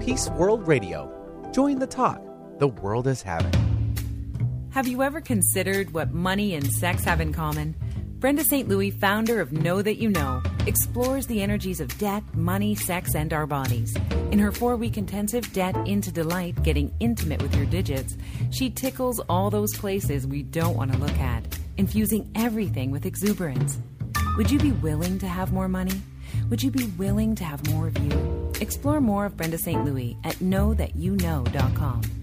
[0.00, 1.12] Peace World Radio.
[1.52, 2.22] Join the talk
[2.58, 3.52] the world is having.
[4.70, 7.74] Have you ever considered what money and sex have in common?
[8.18, 8.66] Brenda St.
[8.66, 13.32] Louis, founder of Know That You Know, explores the energies of debt, money, sex, and
[13.32, 13.94] our bodies.
[14.30, 18.16] In her four week intensive Debt into Delight, Getting Intimate with Your Digits,
[18.50, 23.78] she tickles all those places we don't want to look at, infusing everything with exuberance.
[24.38, 26.00] Would you be willing to have more money?
[26.50, 28.52] Would you be willing to have more of you?
[28.60, 29.84] Explore more of Brenda St.
[29.84, 32.19] Louis at knowthatyouknow.com.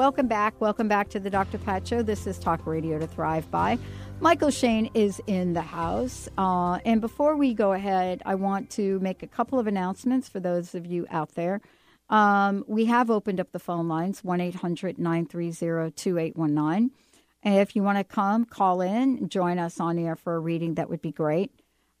[0.00, 0.58] Welcome back.
[0.62, 1.58] Welcome back to the Dr.
[1.58, 2.00] Pat Show.
[2.00, 3.78] This is Talk Radio to Thrive By.
[4.18, 6.26] Mychael Shane is in the house.
[6.38, 10.40] Uh, and before we go ahead, I want to make a couple of announcements for
[10.40, 11.60] those of you out there.
[12.08, 16.90] Um, we have opened up the phone lines 1 800 930 2819.
[17.42, 20.88] If you want to come, call in, join us on air for a reading, that
[20.88, 21.52] would be great.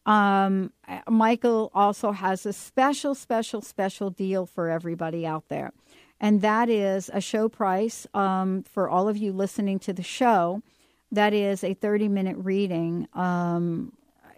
[0.06, 0.72] Um,
[1.06, 5.72] Mychael also has a special, special, special deal for everybody out there
[6.20, 10.62] and that is a show price um, for all of you listening to the show.
[11.10, 13.08] That is a 30 minute reading.
[13.14, 13.92] Um,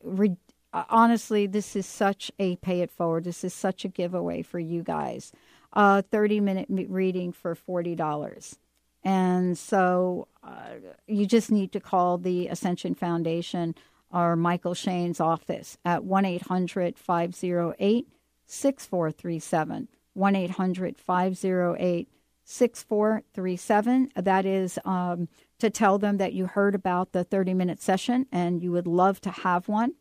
[0.05, 0.37] re-
[0.73, 3.25] honestly, this is such a pay it forward.
[3.25, 5.33] This is such a giveaway for you guys.
[5.75, 8.57] A uh, 30 minute reading for $40.
[9.05, 10.75] And so uh,
[11.09, 13.75] you just need to call the Ascension Foundation
[14.13, 18.07] or Mychael Shane's office at 1 800 508
[18.47, 19.89] 6437.
[20.15, 22.09] 1 800 508
[22.45, 24.13] 6437.
[24.17, 28.63] That is um, to tell them that you heard about the 30 minute session and
[28.63, 29.95] you would love to have one.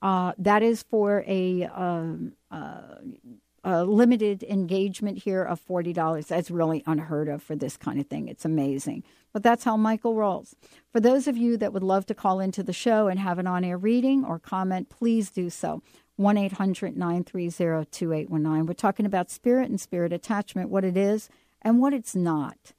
[0.00, 2.96] Uh, that is for a, um, uh,
[3.62, 6.26] a, limited engagement here of $40.
[6.26, 8.26] That's really unheard of for this kind of thing.
[8.26, 9.04] It's amazing.
[9.32, 10.56] But that's how Mychael rolls.
[10.90, 13.46] For those of you that would love to call into the show and have an
[13.46, 15.82] on air reading or comment, please do so.
[16.22, 18.66] 1 800 930 2819.
[18.66, 21.28] We're talking about spirit and spirit attachment, what it is
[21.60, 22.72] and what it's not.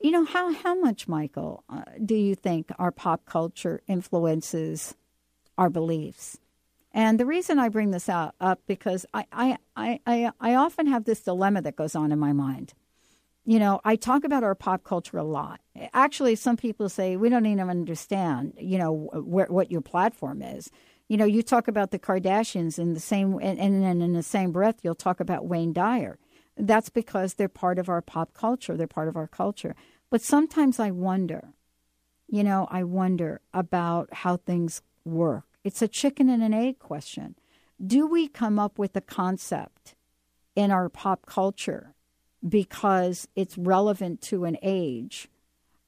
[0.00, 4.94] You know, how, how much, Mychael, uh, do you think our pop culture influences
[5.56, 6.38] our beliefs?
[6.92, 9.58] And the reason I bring this out, up because I, I,
[10.06, 12.72] I, I, often have this dilemma that goes on in my mind.
[13.44, 15.60] You know, I talk about our pop culture a lot.
[15.92, 20.70] Actually, some people say we don't even understand, you know, wh- what your platform is
[21.08, 24.52] you know, you talk about the Kardashians in the same, and, and in the same
[24.52, 26.18] breath, you'll talk about Wayne Dyer.
[26.56, 28.76] That's because they're part of our pop culture.
[28.76, 29.74] They're part of our culture.
[30.10, 31.48] But sometimes I wonder,
[32.28, 35.44] you know, I wonder about how things work.
[35.64, 37.34] It's a chicken and an egg question.
[37.84, 39.94] Do we come up with a concept
[40.54, 41.94] in our pop culture
[42.46, 45.28] because it's relevant to an age?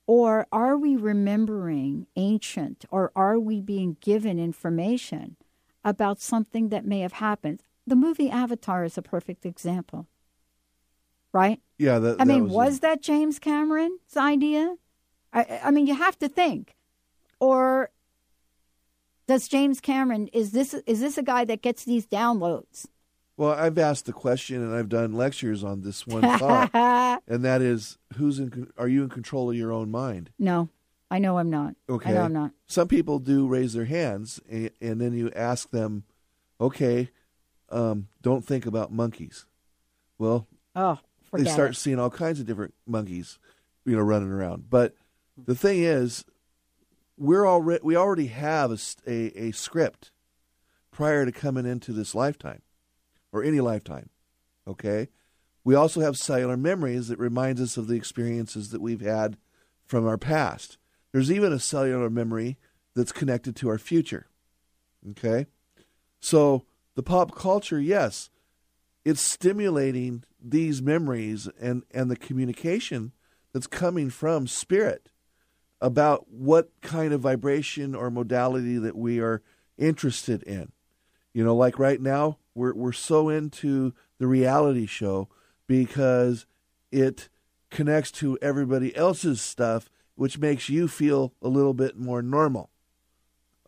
[0.07, 5.37] Or are we remembering ancient, or are we being given information
[5.85, 7.62] about something that may have happened?
[7.87, 10.07] The movie Avatar is a perfect example,
[11.33, 11.61] right?
[11.79, 14.77] Yeah, that, I that mean, was, was that James Cameron's idea?
[15.33, 16.77] I, I mean, you have to think,
[17.40, 17.90] or
[19.27, 22.87] does James Cameron is this is this a guy that gets these downloads?
[23.37, 26.70] Well, I've asked the question and I've done lectures on this one thought,
[27.29, 28.72] and that is, who's in?
[28.79, 30.31] Are you in control of your own mind?
[30.38, 30.70] No,
[31.11, 31.75] I know I'm not.
[31.88, 32.53] Okay, I know I'm not.
[32.66, 36.05] Some people do raise their hands, and, and then you ask them,
[36.61, 37.11] "Okay,
[37.68, 39.44] um, don't think about monkeys."
[40.18, 40.99] Well, oh,
[41.33, 41.75] they start it.
[41.75, 43.38] seeing all kinds of different monkeys,
[43.85, 44.70] you know, running around.
[44.70, 44.94] But
[45.37, 46.25] the thing is,
[47.18, 50.11] we're already we already have a, a, a script
[50.90, 52.62] prior to coming into this lifetime
[53.37, 54.11] or any lifetime.
[54.66, 55.09] Okay?
[55.64, 59.37] We also have cellular memories that reminds us of the experiences that we've had
[59.85, 60.79] from our past.
[61.12, 62.59] There's even a cellular memory
[62.94, 64.29] that's connected to our future.
[65.11, 65.46] Okay?
[66.20, 68.31] So the pop culture, yes,
[69.05, 73.12] it's stimulating these memories and, and the communication
[73.53, 75.09] that's coming from spirit
[75.81, 79.42] about what kind of vibration or modality that we are
[79.79, 80.72] interested in.
[81.33, 85.29] You know, like right now, we're we're so into the reality show
[85.66, 86.47] because
[86.90, 87.29] it
[87.71, 92.70] connects to everybody else's stuff, which makes you feel a little bit more normal.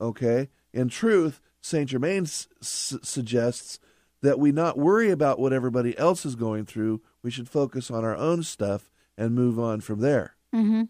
[0.00, 0.48] Okay?
[0.72, 3.78] In truth, Saint Germain s- suggests
[4.22, 7.02] that we not worry about what everybody else is going through.
[7.22, 10.36] We should focus on our own stuff and move on from there.
[10.54, 10.82] Mm-hmm.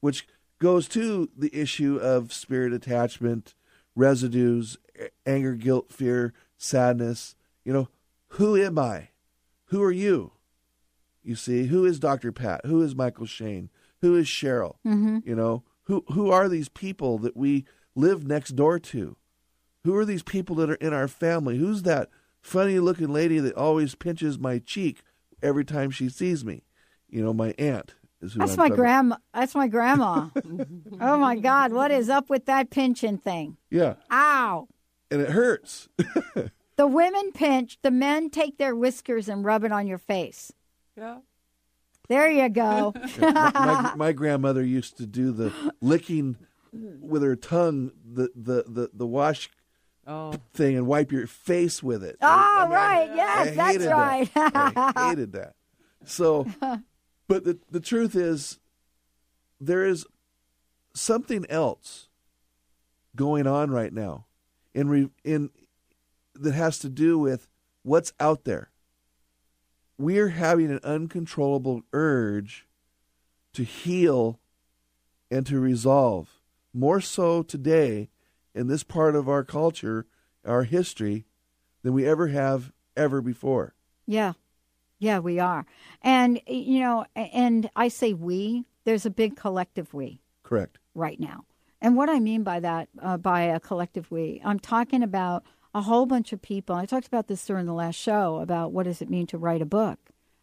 [0.00, 0.26] Which
[0.60, 3.54] goes to the issue of spirit attachment,
[3.94, 4.78] residues,
[5.26, 6.32] anger, guilt, fear,
[6.64, 7.36] sadness.
[7.64, 7.88] You know,
[8.28, 9.10] who am I?
[9.66, 10.32] Who are you?
[11.22, 12.32] You see, who is Dr.
[12.32, 12.62] Pat?
[12.66, 13.70] Who is Mychael Shane?
[14.02, 14.76] Who is Cheryl?
[14.86, 15.18] Mm-hmm.
[15.24, 19.16] You know, who who are these people that we live next door to?
[19.84, 21.58] Who are these people that are in our family?
[21.58, 22.10] Who's that
[22.42, 25.02] funny looking lady that always pinches my cheek
[25.42, 26.64] every time she sees me?
[27.08, 29.16] You know, my aunt is who That's I'm my grandma.
[29.32, 30.28] That's my grandma.
[31.00, 33.56] oh my God, what is up with that pinching thing?
[33.70, 34.68] Yeah, Ow!
[35.10, 35.88] And it hurts.
[36.76, 40.52] The women pinch, the men take their whiskers and rub it on your face.
[40.98, 41.18] Yeah.
[42.08, 42.92] There you go.
[43.20, 46.36] my, my, my grandmother used to do the licking
[46.72, 49.48] with her tongue, the the the, the wash
[50.04, 50.34] Oh.
[50.52, 52.16] thing, and wipe your face with it.
[52.20, 53.10] Oh, I- I mean, right.
[53.10, 54.34] I Yes, that's right.
[54.34, 54.72] That.
[54.96, 55.54] I hated that.
[56.06, 56.44] So,
[57.28, 58.58] but the the truth is,
[59.60, 60.04] there is
[60.92, 62.08] something else
[63.14, 64.26] going on right now,
[64.74, 65.50] in re, in
[66.34, 67.48] that has to do with
[67.82, 68.70] what's out there.
[69.96, 72.66] We're having an uncontrollable urge
[73.52, 74.40] to heal
[75.30, 76.40] and to resolve.
[76.72, 78.10] More so today
[78.54, 80.06] in this part of our culture,
[80.44, 81.24] our history,
[81.82, 83.74] than we ever have ever before.
[84.06, 84.32] Yeah.
[84.98, 85.66] Yeah, we are.
[86.02, 90.78] And, you know, and I say we, there's a big collective we Correct.
[90.94, 91.44] right now.
[91.84, 95.82] And what I mean by that, uh, by a collective we, I'm talking about a
[95.82, 96.74] whole bunch of people.
[96.74, 99.60] I talked about this during the last show about what does it mean to write
[99.60, 99.98] a book?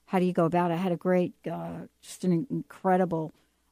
[0.06, 0.76] How do you go about it?
[0.76, 3.32] I had a great, uh, just an incredible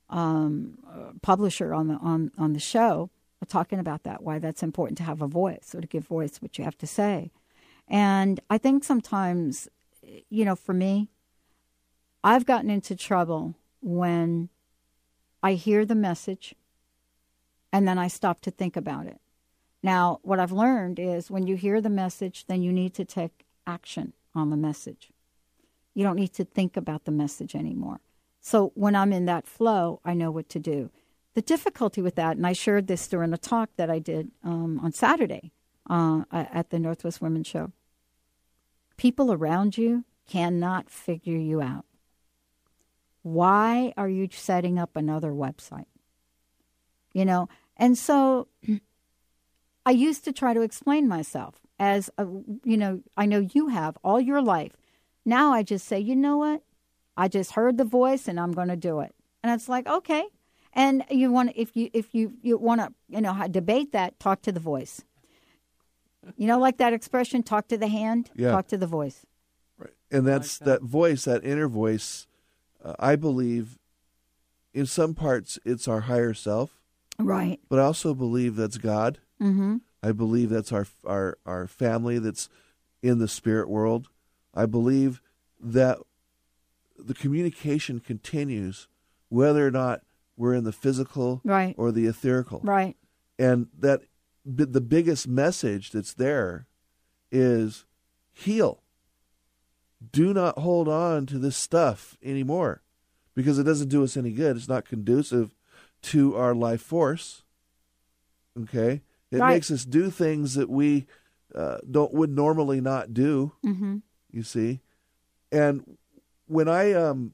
[0.09, 3.11] um, uh, publisher on the on on the show
[3.47, 4.23] talking about that.
[4.23, 6.87] Why that's important to have a voice or to give voice what you have to
[6.87, 7.29] say.
[7.87, 9.67] And I think sometimes,
[10.31, 11.09] you know, for me,
[12.23, 14.49] I've gotten into trouble when
[15.43, 16.55] I hear the message
[17.71, 19.19] and then I stop to think about it.
[19.81, 23.45] Now, what I've learned is when you hear the message, then you need to take
[23.65, 25.11] action on the message.
[25.93, 28.01] You don't need to think about the message anymore.
[28.41, 30.89] So when I'm in that flow, I know what to do.
[31.33, 34.79] The difficulty with that, and I shared this during a talk that I did um,
[34.79, 35.51] on Saturday
[35.89, 37.71] uh, at the Northwest Women's Show.
[38.97, 41.85] People around you cannot figure you out.
[43.21, 45.85] Why are you setting up another website?
[47.13, 48.47] You know, and so
[49.85, 52.25] I used to try to explain myself as a,
[52.63, 54.73] you know, I know you have all your life.
[55.25, 56.61] Now I just say, you know what?
[57.17, 59.15] I just heard the voice and I'm going to do it.
[59.43, 60.25] And it's like, okay.
[60.73, 64.19] And you want to, if you if you you want to, you know, debate that,
[64.19, 65.01] talk to the voice.
[66.37, 68.51] You know, like that expression, talk to the hand, Yeah.
[68.51, 69.25] talk to the voice.
[69.77, 69.93] Right.
[70.11, 70.81] And that's that.
[70.83, 72.27] voice, that inner voice.
[72.83, 73.79] Uh, I believe,
[74.73, 76.78] in some parts, it's our higher self,
[77.19, 77.59] Right.
[77.69, 79.19] but I also believe that's God.
[79.41, 79.77] Mm-hmm.
[80.01, 82.49] I believe that's our our our family that's
[83.01, 84.07] in the spirit world.
[84.53, 85.21] I believe
[85.59, 85.97] that
[86.97, 88.87] the communication continues
[89.29, 90.01] whether or not
[90.37, 91.75] we're in the physical Right.
[91.77, 92.61] or the etherical.
[92.63, 92.95] Right.
[93.37, 94.01] And that
[94.45, 96.65] the biggest message that's there
[97.31, 97.85] is
[98.31, 98.81] heal.
[100.11, 102.81] Do not hold on to this stuff anymore
[103.35, 104.55] because it doesn't do us any good.
[104.55, 105.53] It's not conducive
[106.03, 107.43] to our life force.
[108.59, 109.01] Okay?
[109.31, 109.53] It Right.
[109.55, 111.07] makes us do things that we
[111.55, 113.53] uh, don't would normally not do.
[113.65, 113.97] Mm-hmm.
[114.31, 114.81] You see,
[115.51, 115.97] and
[116.45, 117.33] when I um,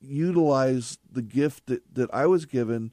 [0.00, 2.92] utilize the gift that, that I was given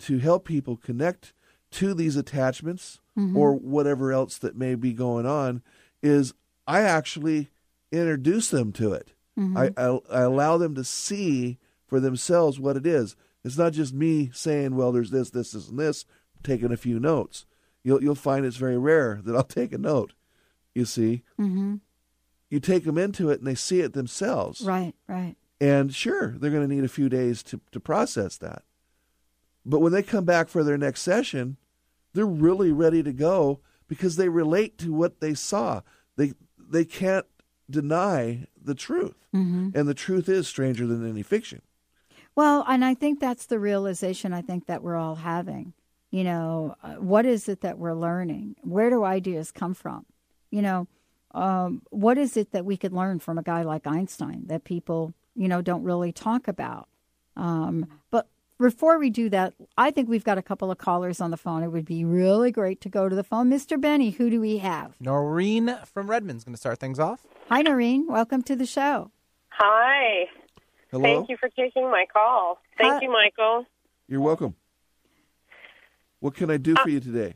[0.00, 1.32] to help people connect
[1.72, 3.36] to these attachments Mhm.
[3.36, 5.62] or whatever else that may be going on,
[6.02, 6.32] is
[6.66, 7.50] I actually
[7.90, 9.12] introduce them to it.
[9.38, 9.56] Mhm.
[9.56, 13.16] I, I I allow them to see for themselves what it is.
[13.44, 16.04] It's not just me saying, "Well, there's this, this, this, and this,"
[16.42, 17.44] taking a few notes.
[17.84, 20.12] You'll you'll find it's very rare that I'll take a note.
[20.74, 21.76] You see, Mm-hmm.
[22.50, 24.62] you take them into it and they see it themselves.
[24.62, 24.94] Right.
[25.08, 25.36] Right.
[25.60, 28.62] And sure, they're going to need a few days to, to process that.
[29.64, 31.56] But when they come back for their next session,
[32.14, 35.82] they're really ready to go because they relate to what they saw.
[36.16, 37.26] They they can't
[37.70, 39.26] deny the truth.
[39.34, 39.70] Mm-hmm.
[39.74, 41.62] And the truth is stranger than any fiction.
[42.34, 45.74] Well, and I think that's the realization I think that we're all having.
[46.10, 48.56] You know, uh, what is it that we're learning?
[48.62, 50.04] Where do ideas come from?
[50.50, 50.88] You know,
[51.32, 55.14] um, what is it that we could learn from a guy like Einstein that people,
[55.34, 56.88] you know, don't really talk about?
[57.36, 58.28] Um, but
[58.58, 61.62] before we do that, I think we've got a couple of callers on the phone.
[61.62, 63.50] It would be really great to go to the phone.
[63.50, 63.80] Mr.
[63.80, 64.94] Benny, who do we have?
[65.00, 67.26] Noreen from Redmond's going to start things off.
[67.48, 68.06] Hi, Noreen.
[68.06, 69.10] Welcome to the show.
[69.48, 70.26] Hi.
[70.92, 71.04] Hello.
[71.04, 72.58] Thank you for taking my call.
[72.76, 73.00] Thank Hi.
[73.00, 73.64] you, Mychael.
[74.08, 74.54] You're welcome.
[76.20, 77.34] What can I do for you today?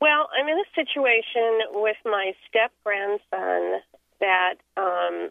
[0.00, 3.80] Well, I'm in a situation with my step grandson
[4.20, 5.30] that um,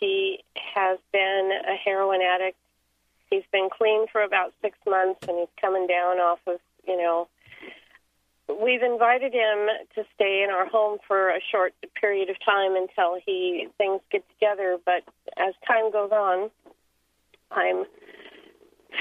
[0.00, 0.42] he
[0.74, 2.56] has been a heroin addict.
[3.28, 7.28] He's been clean for about six months, and he's coming down off of, you know.
[8.48, 13.18] We've invited him to stay in our home for a short period of time until
[13.24, 14.78] he things get together.
[14.84, 15.02] But
[15.36, 16.50] as time goes on,
[17.54, 17.84] I'm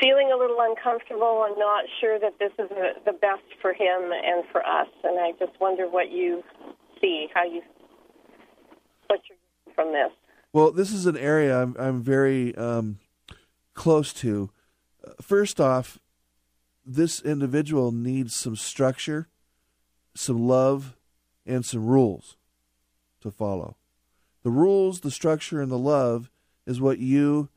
[0.01, 4.11] feeling a little uncomfortable I'm not sure that this is a, the best for him
[4.11, 4.87] and for us.
[5.03, 6.43] And I just wonder what you
[7.01, 7.61] see, how you,
[9.07, 10.11] what you're from this.
[10.51, 12.99] Well, this is an area I'm, I'm very um,
[13.73, 14.51] close to.
[15.05, 15.99] Uh, first off,
[16.85, 19.29] this individual needs some structure,
[20.15, 20.95] some love,
[21.45, 22.37] and some rules
[23.21, 23.77] to follow.
[24.43, 26.29] The rules, the structure, and the love
[26.65, 27.49] is what you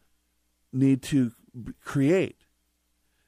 [0.72, 1.32] need to
[1.82, 2.36] create.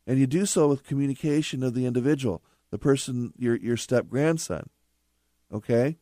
[0.06, 4.70] And you do so with communication of the individual, the person, your, your step grandson.
[5.52, 5.98] Okay?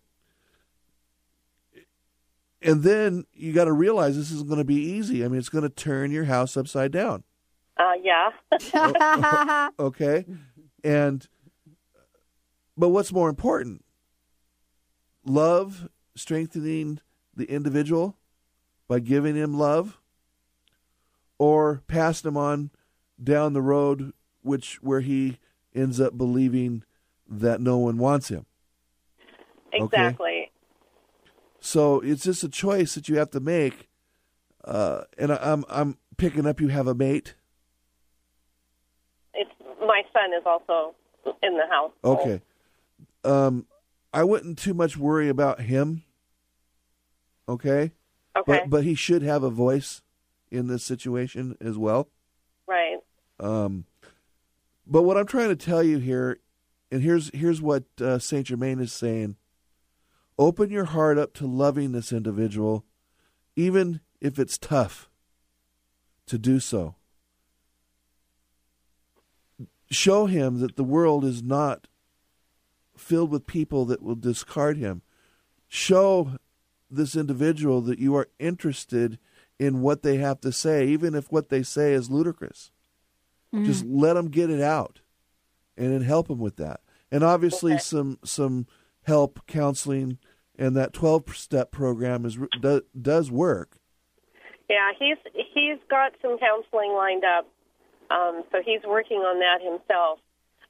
[2.63, 5.25] And then you got to realize this isn't going to be easy.
[5.25, 7.25] I mean, it's going to turn your house upside down.
[7.77, 9.69] Uh, yeah.
[9.79, 10.25] okay?
[10.83, 11.27] And,
[12.77, 13.85] but what's more important?
[15.25, 17.01] Love, strengthening
[17.35, 18.17] the individual
[18.89, 19.99] by giving him love
[21.39, 22.71] or pass him on
[23.23, 24.13] down the road
[24.43, 25.39] which where he
[25.75, 26.83] ends up believing
[27.29, 28.47] that no one wants him.
[29.73, 30.31] Exactly.
[30.31, 30.51] Okay?
[31.61, 33.89] So it's just a choice that you have to make.
[34.65, 37.35] Uh, and I, I'm I'm picking up you have a mate.
[39.35, 40.95] It's my son is also
[41.43, 41.93] in the house.
[42.05, 42.41] Okay.
[43.25, 43.67] Um,
[44.13, 46.05] I wouldn't too much worry about him.
[47.49, 47.91] Okay.
[48.37, 48.43] Okay.
[48.47, 50.03] But but he should have a voice
[50.51, 52.09] in this situation as well.
[52.67, 52.99] Right.
[53.39, 53.85] Um,
[54.87, 56.39] but what I'm trying to tell you here,
[56.91, 59.37] and here's here's what uh, Saint Germain is saying:
[60.39, 62.85] open your heart up to loving this individual,
[63.57, 65.09] even if it's tough
[66.27, 66.95] to do so.
[69.91, 71.87] Show him that the world is not
[72.97, 75.03] filled with people that will discard him.
[75.69, 76.39] Show
[76.91, 79.19] this individual that you are interested
[79.59, 82.71] in what they have to say, even if what they say is ludicrous.
[83.55, 83.65] Mm.
[83.65, 85.01] Just let them get it out,
[85.77, 86.81] and then help them with that.
[87.11, 87.83] And obviously, okay.
[87.83, 88.67] some some
[89.05, 90.19] help, counseling,
[90.59, 93.79] and that twelve step program is does, does work.
[94.69, 95.17] Yeah, he's
[95.55, 97.47] he's got some counseling lined up,
[98.11, 100.19] um, so he's working on that himself.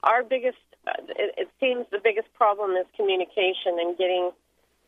[0.03, 4.30] Our biggest, uh, it, it seems, the biggest problem is communication and getting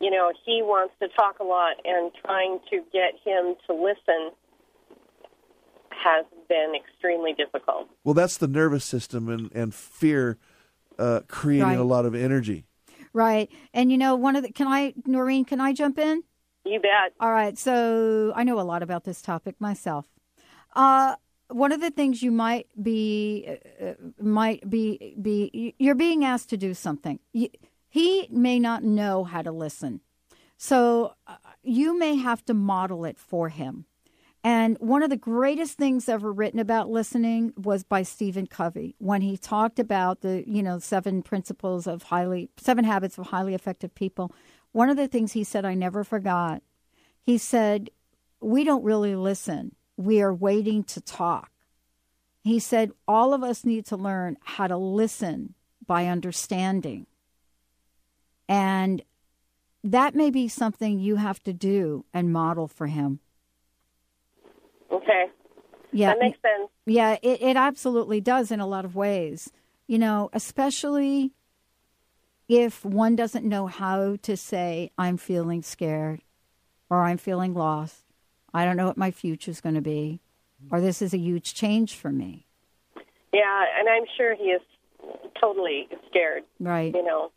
[0.01, 4.31] you know, he wants to talk a lot, and trying to get him to listen
[5.91, 7.89] has been extremely difficult.
[8.05, 10.39] Well, that's the nervous system and, and fear
[10.99, 11.79] uh, creating right.
[11.79, 12.67] a lot of energy.
[13.13, 13.51] Right.
[13.75, 16.23] And, you know, one of the, can I, Noreen, can I jump in?
[16.65, 17.15] You bet.
[17.19, 17.59] All right.
[17.59, 20.07] So I know a lot about this topic myself.
[20.77, 21.17] Uh,
[21.49, 26.57] one of the things you might be, uh, might be, be, you're being asked to
[26.57, 27.19] do something.
[27.33, 27.49] You,
[27.89, 30.01] he may not know how to listen.
[30.57, 33.87] So uh, you may have to model it for him.
[34.45, 39.21] And one of the greatest things ever written about listening was by Stephen Covey when
[39.21, 43.95] he talked about the, you know, seven principles of highly, seven habits of highly effective
[43.95, 44.33] people.
[44.73, 46.63] One of the things he said I never forgot,
[47.21, 47.91] he said,
[48.41, 51.51] We don't really listen, we are waiting to talk.
[52.45, 57.07] He said, All of us need to learn how to listen by understanding.
[58.49, 59.03] And
[59.85, 63.21] that may be something you have to do and model for him.
[64.91, 65.27] Okay.
[65.93, 66.09] Yeah.
[66.15, 66.71] That makes sense.
[66.87, 69.51] Yeah, it, it absolutely does in a lot of ways.
[69.87, 71.33] You know, especially
[72.49, 76.23] if one doesn't know how to say, I'm feeling scared
[76.91, 78.05] or I'm feeling lost.
[78.53, 80.21] I don't know what my future is going to be
[80.71, 82.47] or this is a huge change for me.
[83.33, 84.63] Yeah, and I'm sure he is
[85.41, 86.45] totally scared.
[86.59, 86.95] Right.
[86.95, 87.31] You know,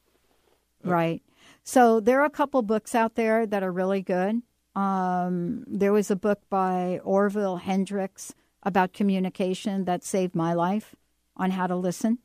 [0.83, 1.21] Right.
[1.63, 4.41] So there are a couple books out there that are really good.
[4.75, 10.95] Um, there was a book by Harville Hendrix about communication that saved my life
[11.35, 12.19] on how to listen.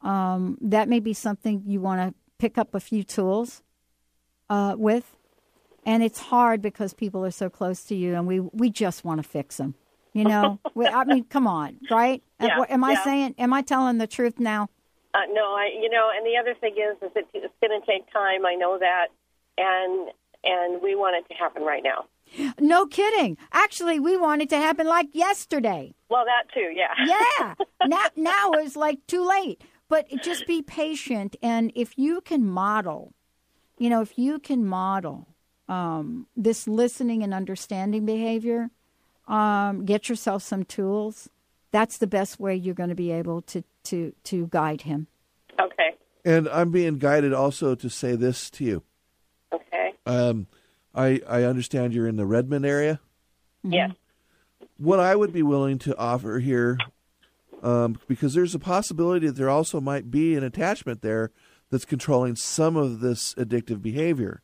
[0.00, 3.62] Um, that may be something you want to pick up a few tools
[4.50, 5.16] uh, with.
[5.86, 9.22] And it's hard because people are so close to you, and we, we just want
[9.22, 9.74] to fix them.
[10.14, 12.22] You know, we, I mean, come on, right?
[12.40, 13.04] Yeah, am I yeah.
[13.04, 13.34] saying?
[13.38, 14.68] Am I telling the truth now?
[15.14, 17.86] Uh, no, I you know, and the other thing is, is it, it's going to
[17.86, 18.44] take time.
[18.44, 19.08] I know that,
[19.56, 20.10] and
[20.42, 22.06] and we want it to happen right now.
[22.58, 23.36] No kidding.
[23.52, 25.94] Actually, we want it to happen like yesterday.
[26.08, 26.94] Well, that too, yeah.
[27.06, 27.54] Yeah.
[27.86, 29.62] now, now is like too late.
[29.88, 31.36] but just be patient.
[31.42, 33.12] And if you can model,
[33.78, 35.28] you know, if you can model
[35.68, 38.70] um, this listening and understanding behavior,
[39.28, 41.28] um, get yourself some tools.
[41.74, 45.08] That's the best way you're going to be able to to to guide him.
[45.60, 45.96] Okay.
[46.24, 48.82] And I'm being guided also to say this to you.
[49.52, 49.92] Okay.
[50.06, 50.46] Um,
[50.94, 53.00] I I understand you're in the Redmond area.
[53.64, 53.88] Yeah.
[54.76, 56.78] What I would be willing to offer here,
[57.60, 61.32] um, because there's a possibility that there also might be an attachment there
[61.70, 64.42] that's controlling some of this addictive behavior.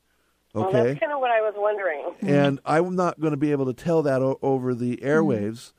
[0.53, 0.83] Well, Okay.
[0.83, 2.13] that's kind of what I was wondering.
[2.23, 5.73] and I'm not going to be able to tell that o- over the airwaves.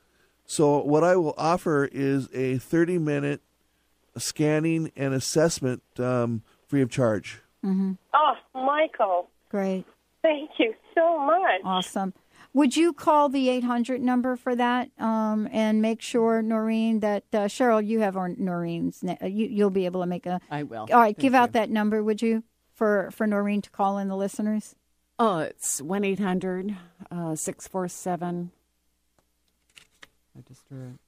[0.52, 3.40] So what I will offer is a 30 minute
[4.18, 7.40] scanning and assessment um, free of charge.
[7.64, 7.92] Mm-hmm.
[8.12, 9.86] Oh, Mychael, Great.
[10.20, 11.62] thank you so much.
[11.64, 12.12] Awesome.
[12.52, 17.38] Would you call the 800 number for that um, and make sure, Noreen, that uh,
[17.46, 19.02] Cheryl, you have our Noreen's.
[19.02, 20.38] na- uh, You, you'll be able to make a.
[20.50, 20.86] I will.
[20.92, 21.38] All right, Thank give you.
[21.38, 22.44] out that number, would you,
[22.74, 24.74] for for Noreen to call in the listeners?
[25.18, 26.76] Oh, it's one eight hundred
[27.36, 28.50] six four seven.
[30.36, 30.98] I just drew it.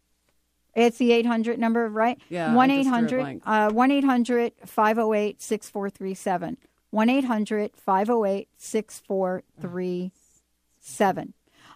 [0.74, 2.18] It's the 800 number, right?
[2.28, 3.42] Yeah, I One just eight drew a hundred blank.
[3.46, 6.56] uh, one eight hundred five zero eight six four three seven.
[6.90, 10.10] One eight hundred five zero eight six four three
[10.80, 11.34] seven.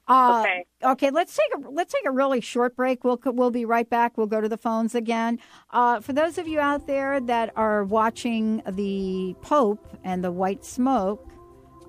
[0.09, 0.65] Uh, Okay.
[0.83, 1.11] Okay.
[1.11, 3.05] Let's take a let's take a really short break.
[3.05, 4.17] We'll we'll be right back.
[4.19, 5.39] We'll go to the phones again.
[5.71, 10.65] Uh, for those of you out there that are watching the Pope and the white
[10.65, 11.25] smoke,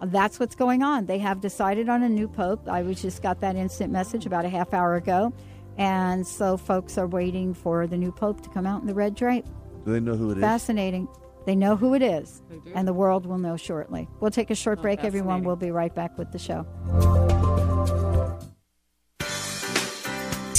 [0.02, 1.06] that's what's going on.
[1.06, 2.68] They have decided on a new pope.
[2.68, 5.34] I was just got that instant message about a half hour ago,
[5.78, 9.16] and so folks are waiting for the new pope to come out in the red
[9.16, 9.46] drape.
[9.86, 10.42] Do they know who it is?
[10.44, 11.08] Fascinating.
[11.46, 12.72] They know who it is, They do?
[12.76, 14.08] and the world will know shortly.
[14.20, 15.44] We'll take a short Oh, break, everyone.
[15.44, 16.66] We'll be right back with the show.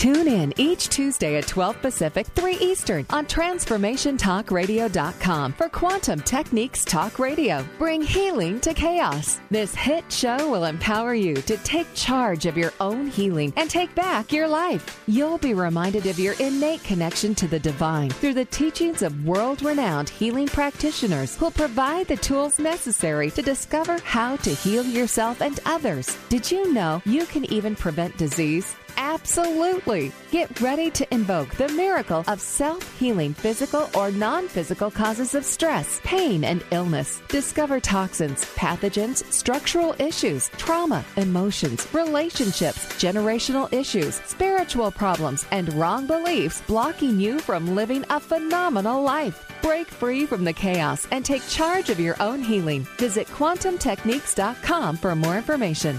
[0.00, 7.18] Tune in each Tuesday at 12 Pacific, 3 Eastern on TransformationTalkRadio.com for Quantum Techniques Talk
[7.18, 7.62] Radio.
[7.78, 9.40] Bring healing to chaos.
[9.50, 13.94] This hit show will empower you to take charge of your own healing and take
[13.94, 15.02] back your life.
[15.06, 19.62] You'll be reminded of your innate connection to the divine through the teachings of world
[19.62, 25.60] renowned healing practitioners who'll provide the tools necessary to discover how to heal yourself and
[25.66, 26.16] others.
[26.30, 28.74] Did you know you can even prevent disease?
[28.96, 30.12] Absolutely.
[30.30, 35.44] Get ready to invoke the miracle of self healing physical or non physical causes of
[35.44, 37.20] stress, pain, and illness.
[37.28, 46.62] Discover toxins, pathogens, structural issues, trauma, emotions, relationships, generational issues, spiritual problems, and wrong beliefs
[46.66, 49.46] blocking you from living a phenomenal life.
[49.62, 52.86] Break free from the chaos and take charge of your own healing.
[52.98, 55.98] Visit quantumtechniques.com for more information.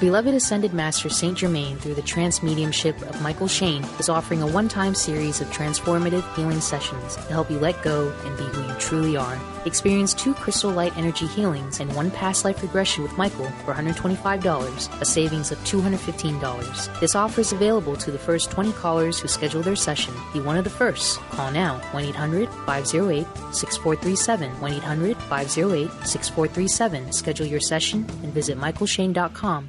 [0.00, 4.46] Beloved Ascended Master Saint Germain, through the trance mediumship of Mychael Shane, is offering a
[4.46, 8.66] one time series of transformative healing sessions to help you let go and be who
[8.66, 9.38] you truly are.
[9.66, 15.00] Experience two crystal light energy healings and one past life regression with Mychael for $125,
[15.00, 17.00] a savings of $215.
[17.00, 20.12] This offer is available to the first 20 callers who schedule their session.
[20.32, 21.20] Be one of the first.
[21.30, 24.60] Call now 1 800 508 6437.
[24.60, 27.12] 1 800 508 6437.
[27.12, 29.68] Schedule your session and visit mychaelshane.com.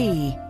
[0.00, 0.49] tree.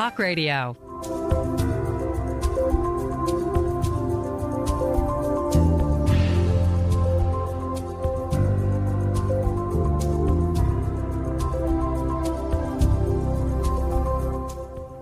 [0.00, 0.74] Talk Radio.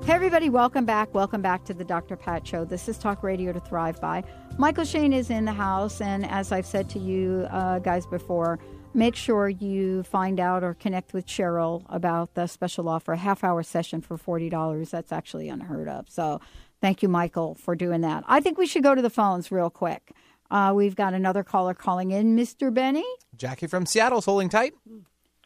[0.04, 1.14] Hey, everybody, welcome back.
[1.14, 2.16] Welcome back to the Dr.
[2.16, 2.64] Pat Show.
[2.64, 4.24] This is Talk Radio to Thrive By.
[4.58, 8.58] Mychael Shane is in the house, and as I've said to you uh, guys before,
[8.98, 13.44] make sure you find out or connect with Cheryl about the special offer, a half
[13.44, 14.90] hour session for $40.
[14.90, 16.10] That's actually unheard of.
[16.10, 16.40] So
[16.80, 18.24] thank you, Mychael, for doing that.
[18.26, 20.12] I think we should go to the phones real quick.
[20.50, 22.72] Uh, we've got another caller calling in, Mr.
[22.72, 23.04] Benny.
[23.36, 24.72] Jackie from Seattle's holding tight.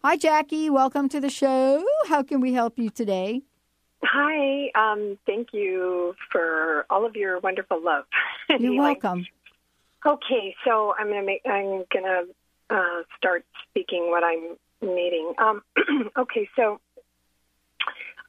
[0.03, 0.71] Hi, Jackie.
[0.71, 1.85] Welcome to the show.
[2.09, 3.43] How can we help you today?
[4.05, 4.71] Hi.
[4.75, 8.05] Um, thank you for all of your wonderful love.
[8.61, 9.27] You're welcome.
[10.05, 11.43] Okay, so I'm gonna make.
[11.47, 12.23] I'm gonna
[12.73, 15.35] uh, start speaking what I'm needing.
[15.39, 15.63] Um,
[16.17, 16.81] okay, so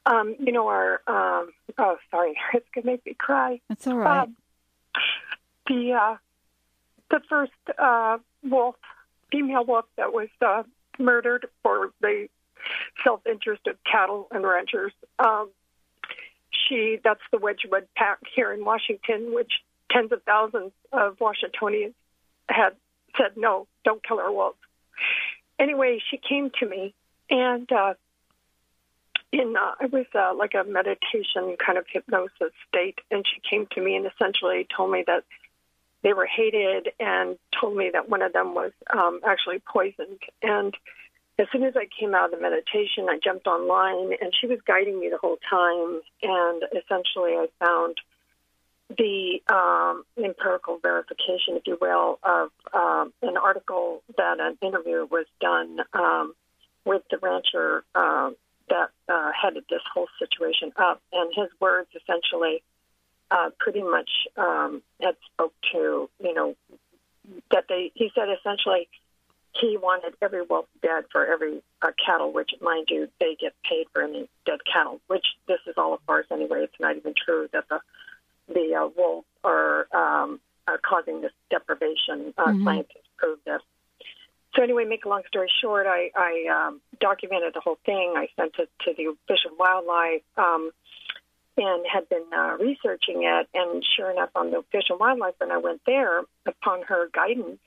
[0.06, 1.00] um, you know our.
[1.06, 3.60] Um, oh, sorry, it's gonna make me cry.
[3.68, 4.22] That's all right.
[4.22, 4.36] Um,
[5.66, 6.16] the uh,
[7.10, 8.76] the first uh, wolf,
[9.32, 10.62] female wolf that was uh,
[10.98, 12.28] murdered for the
[13.02, 14.92] self-interest of cattle and ranchers.
[15.18, 15.50] Um,
[16.50, 19.52] she, that's the Wedgwood Pack here in Washington, which
[19.90, 21.94] tens of thousands of Washingtonians
[22.48, 22.74] had
[23.16, 24.58] said, no, don't kill our wolves.
[25.58, 26.94] Anyway, she came to me,
[27.30, 27.94] and uh,
[29.32, 33.66] in uh, it was uh, like a meditation kind of hypnosis state, and she came
[33.72, 35.24] to me and essentially told me that
[36.02, 40.74] they were hated, and told me that one of them was um, actually poisoned, and
[41.38, 44.58] as soon as I came out of the meditation, I jumped online, and she was
[44.66, 46.00] guiding me the whole time.
[46.22, 47.96] And essentially, I found
[48.88, 55.26] the um, empirical verification, if you will, of um, an article that an interview was
[55.40, 56.34] done um,
[56.84, 58.30] with the rancher uh,
[58.68, 61.00] that uh, headed this whole situation up.
[61.12, 62.62] And his words essentially
[63.30, 66.54] uh, pretty much um, had spoke to, you know,
[67.50, 68.88] that they, he said essentially,
[69.60, 73.86] he wanted every wolf dead for every uh, cattle, which, mind you, they get paid
[73.92, 75.00] for any dead cattle.
[75.06, 76.64] Which this is all a farce anyway.
[76.64, 77.78] It's not even true that the
[78.48, 82.32] the uh, wolves are um, uh, causing this deprivation.
[82.36, 82.64] Uh, Mhm.
[82.64, 83.62] Scientists prove this.
[84.54, 88.14] So anyway, make a long story short, I, I um, documented the whole thing.
[88.16, 90.22] I sent it to the Fish and Wildlife.
[90.36, 90.70] Um,
[91.56, 95.52] and had been uh, researching it, and sure enough, on the Fish and Wildlife, when
[95.52, 97.60] I went there, upon her guidance,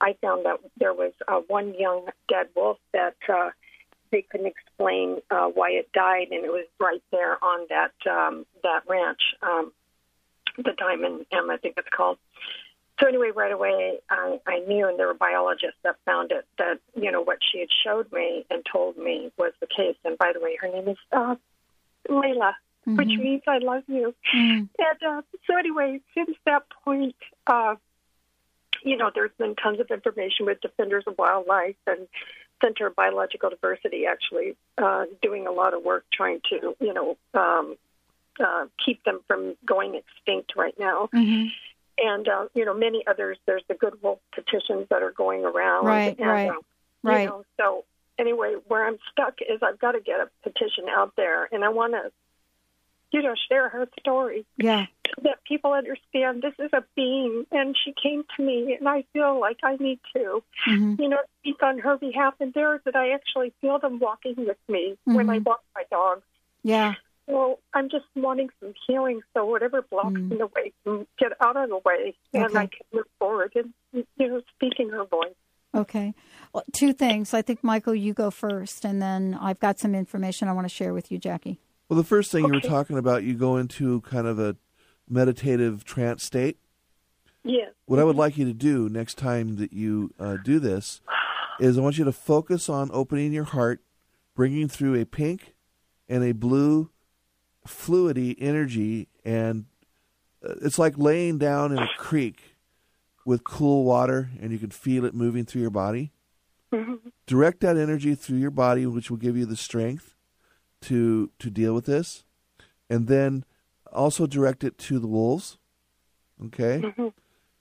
[0.00, 3.50] I found that there was uh, one young dead wolf that uh,
[4.12, 8.46] they couldn't explain uh, why it died, and it was right there on that um,
[8.62, 9.72] that ranch, um,
[10.56, 12.18] the Diamond M, I think it's called.
[13.00, 16.78] So anyway, right away, I, I knew, and there were biologists that found it that
[16.94, 19.96] you know what she had showed me and told me was the case.
[20.04, 21.36] And by the way, her name is uh,
[22.08, 22.54] Layla,
[22.86, 23.18] which Mhm.
[23.18, 24.14] means I love you.
[24.32, 27.76] And uh, so anyway, since that point, uh,
[28.82, 32.08] you know, there's been tons of information with Defenders of Wildlife and
[32.62, 37.16] Center of Biological Diversity actually uh, doing a lot of work trying to, you know,
[37.34, 37.76] um,
[38.40, 41.08] uh, keep them from going extinct right now.
[41.14, 41.46] Mm-hmm.
[41.98, 45.86] And, uh, you know, many others, there's the Good Wolf petitions that are going around.
[45.86, 46.54] Right, and, right, uh,
[47.02, 47.26] right.
[47.26, 47.84] Know, so
[48.18, 51.70] anyway, where I'm stuck is I've got to get a petition out there and I
[51.70, 52.12] want to,
[53.12, 54.86] you know, share her story Yeah.
[55.06, 59.04] so that people understand this is a being and she came to me and I
[59.14, 61.00] feel like I need to, Mhm.
[61.00, 64.58] you know, speak on her behalf and theirs that I actually feel them walking with
[64.68, 65.44] me when I Mhm.
[65.46, 66.22] walk my dog.
[66.62, 66.96] Yeah.
[67.28, 71.56] So I'm just wanting some healing so whatever blocks in the way can get out
[71.56, 75.34] of the way and I can move forward and, you know, speaking her voice.
[75.74, 76.14] Okay.
[76.52, 77.34] Well, two things.
[77.34, 80.74] I think, Mychael, you go first, and then I've got some information I want to
[80.74, 81.58] share with you, Jackie.
[81.88, 84.56] Well, the first thing you were talking about, you go into kind of a
[85.08, 86.58] meditative trance state.
[87.44, 87.72] Yes.
[87.84, 91.00] What I would like you to do next time that you uh, do this
[91.60, 93.80] is I want you to focus on opening your heart,
[94.34, 95.54] bringing through a pink
[96.08, 96.90] and a blue
[97.66, 99.66] fluidy energy, and
[100.46, 102.56] uh, it's like laying down in a creek
[103.24, 106.12] with cool water, and you can feel it moving through your body.
[106.72, 107.08] Mm-hmm.
[107.26, 110.14] Direct that energy through your body, which will give you the strength
[110.82, 112.24] to to deal with this,
[112.88, 113.44] and then
[113.92, 115.58] also direct it to the wolves.
[116.44, 116.92] Okay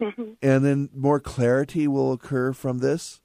[0.02, 0.34] Mm-hmm.
[0.42, 3.22] and then more clarity will occur from this.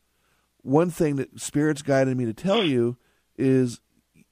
[0.63, 2.97] One thing that spirits guided me to tell you
[3.37, 3.81] is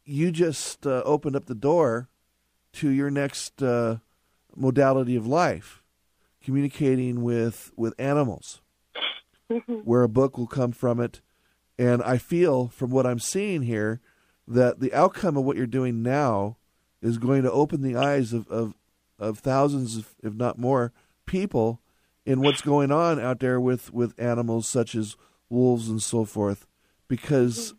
[0.04, 2.08] you just uh, opened up the door
[2.74, 3.98] to your next uh,
[4.56, 5.82] modality of life,
[6.42, 8.60] communicating with with animals,
[9.66, 11.20] where a book will come from it.
[11.78, 14.00] And I feel from what I'm seeing here
[14.46, 16.56] that the outcome of what you're doing now
[17.00, 18.74] is going to open the eyes of, of,
[19.18, 20.92] of thousands, if, if not more,
[21.26, 21.80] people
[22.26, 25.16] in what's going on out there with, with animals such as
[25.48, 26.66] wolves and so forth.
[27.06, 27.74] Because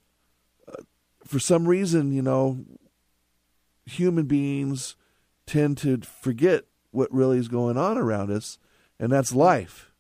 [0.68, 0.82] uh,
[1.26, 2.64] for some reason, you know,
[3.90, 4.96] human beings
[5.46, 8.58] tend to forget what really is going on around us,
[9.00, 9.92] and that's life.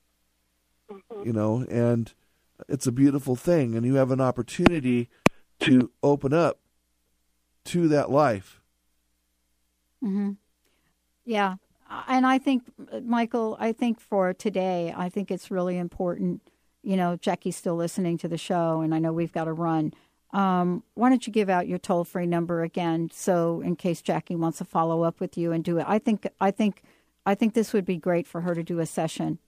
[1.23, 2.11] You know, and
[2.67, 5.09] it's a beautiful thing, and you have an opportunity
[5.59, 6.59] to open up
[7.65, 8.61] to that life.
[10.03, 10.31] Mm-hmm.
[11.25, 11.55] Yeah,
[12.07, 16.41] and I think, Mychael, I think for today, I think it's really important.
[16.81, 19.93] You know, Jackie's still listening to the show, and I know we've got to run.
[20.31, 24.35] Um, why don't you give out your toll free number again, so in case Jackie
[24.35, 25.85] wants to follow up with you and do it?
[25.87, 26.83] I think, I think,
[27.25, 29.39] I think this would be great for her to do a session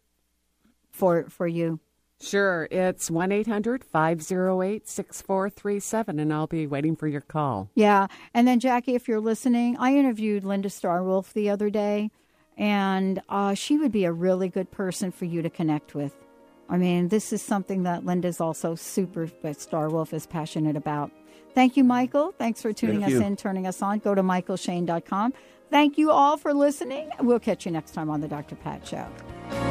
[0.92, 1.80] for for you.
[2.20, 2.68] Sure.
[2.70, 7.70] It's 1 800 508 6437, and I'll be waiting for your call.
[7.74, 8.08] Yeah.
[8.34, 12.12] And then, Jackie, if you're listening, I interviewed Linda Star Wolf the other day,
[12.58, 16.14] and uh, she would be a really good person for you to connect with.
[16.72, 21.12] I mean, this is something that Linda's also super, but Star Wolf is passionate about.
[21.54, 22.34] Thank you, Mychael.
[22.36, 23.26] Thanks for tuning Thank us you.
[23.28, 24.00] in, turning us on.
[24.00, 25.34] Go to mychaelshane.com.
[25.70, 27.12] Thank you all for listening.
[27.20, 28.56] We'll catch you next time on the Dr.
[28.56, 29.71] Pat Show.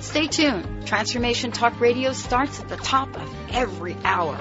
[0.00, 0.86] Stay tuned.
[0.86, 4.38] Transformation Talk Radio starts at the top of every hour.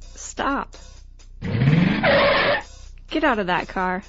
[0.00, 0.76] Stop.
[1.40, 4.02] Get out of that car.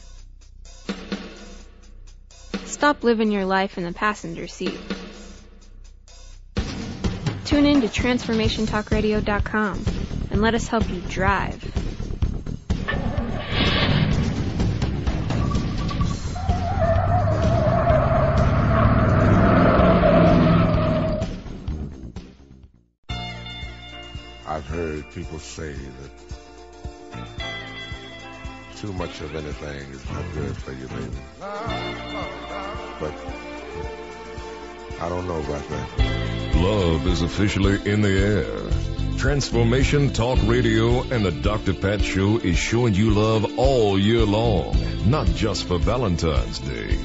[2.64, 4.80] Stop living your life in the passenger seat.
[7.46, 9.86] Tune in to TransformationTalkRadio.com
[10.32, 11.85] and let us help you drive.
[24.76, 26.12] Heard people say that
[28.76, 31.18] too much of anything is not good for you, baby.
[33.00, 33.14] But
[35.00, 36.56] I don't know about that.
[36.56, 39.18] Love is officially in the air.
[39.18, 41.74] Transformation Talk Radio and the Dr.
[41.74, 44.76] Pat Show is showing you love all year long,
[45.10, 47.00] not just for Valentine's Day.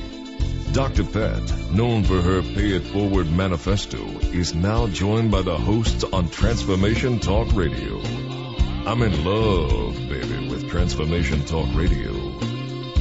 [0.72, 1.04] Dr.
[1.04, 6.28] Pat, known for her Pay It Forward manifesto, is now joined by the hosts on
[6.28, 8.00] Transformation Talk Radio.
[8.86, 12.12] I'm in love, baby, with Transformation Talk Radio.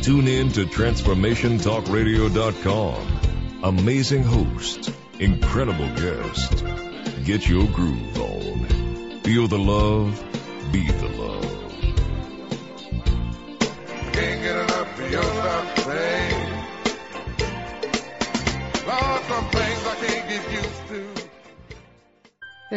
[0.02, 3.20] Tune in to TransformationTalkRadio.com.
[3.64, 6.66] Amazing host, incredible guest.
[7.24, 8.66] Get your groove on.
[9.22, 10.20] Feel the love,
[10.72, 11.29] be the love.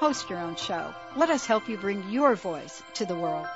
[0.00, 0.94] Host your own show.
[1.14, 3.46] Let us help you bring your voice to the world.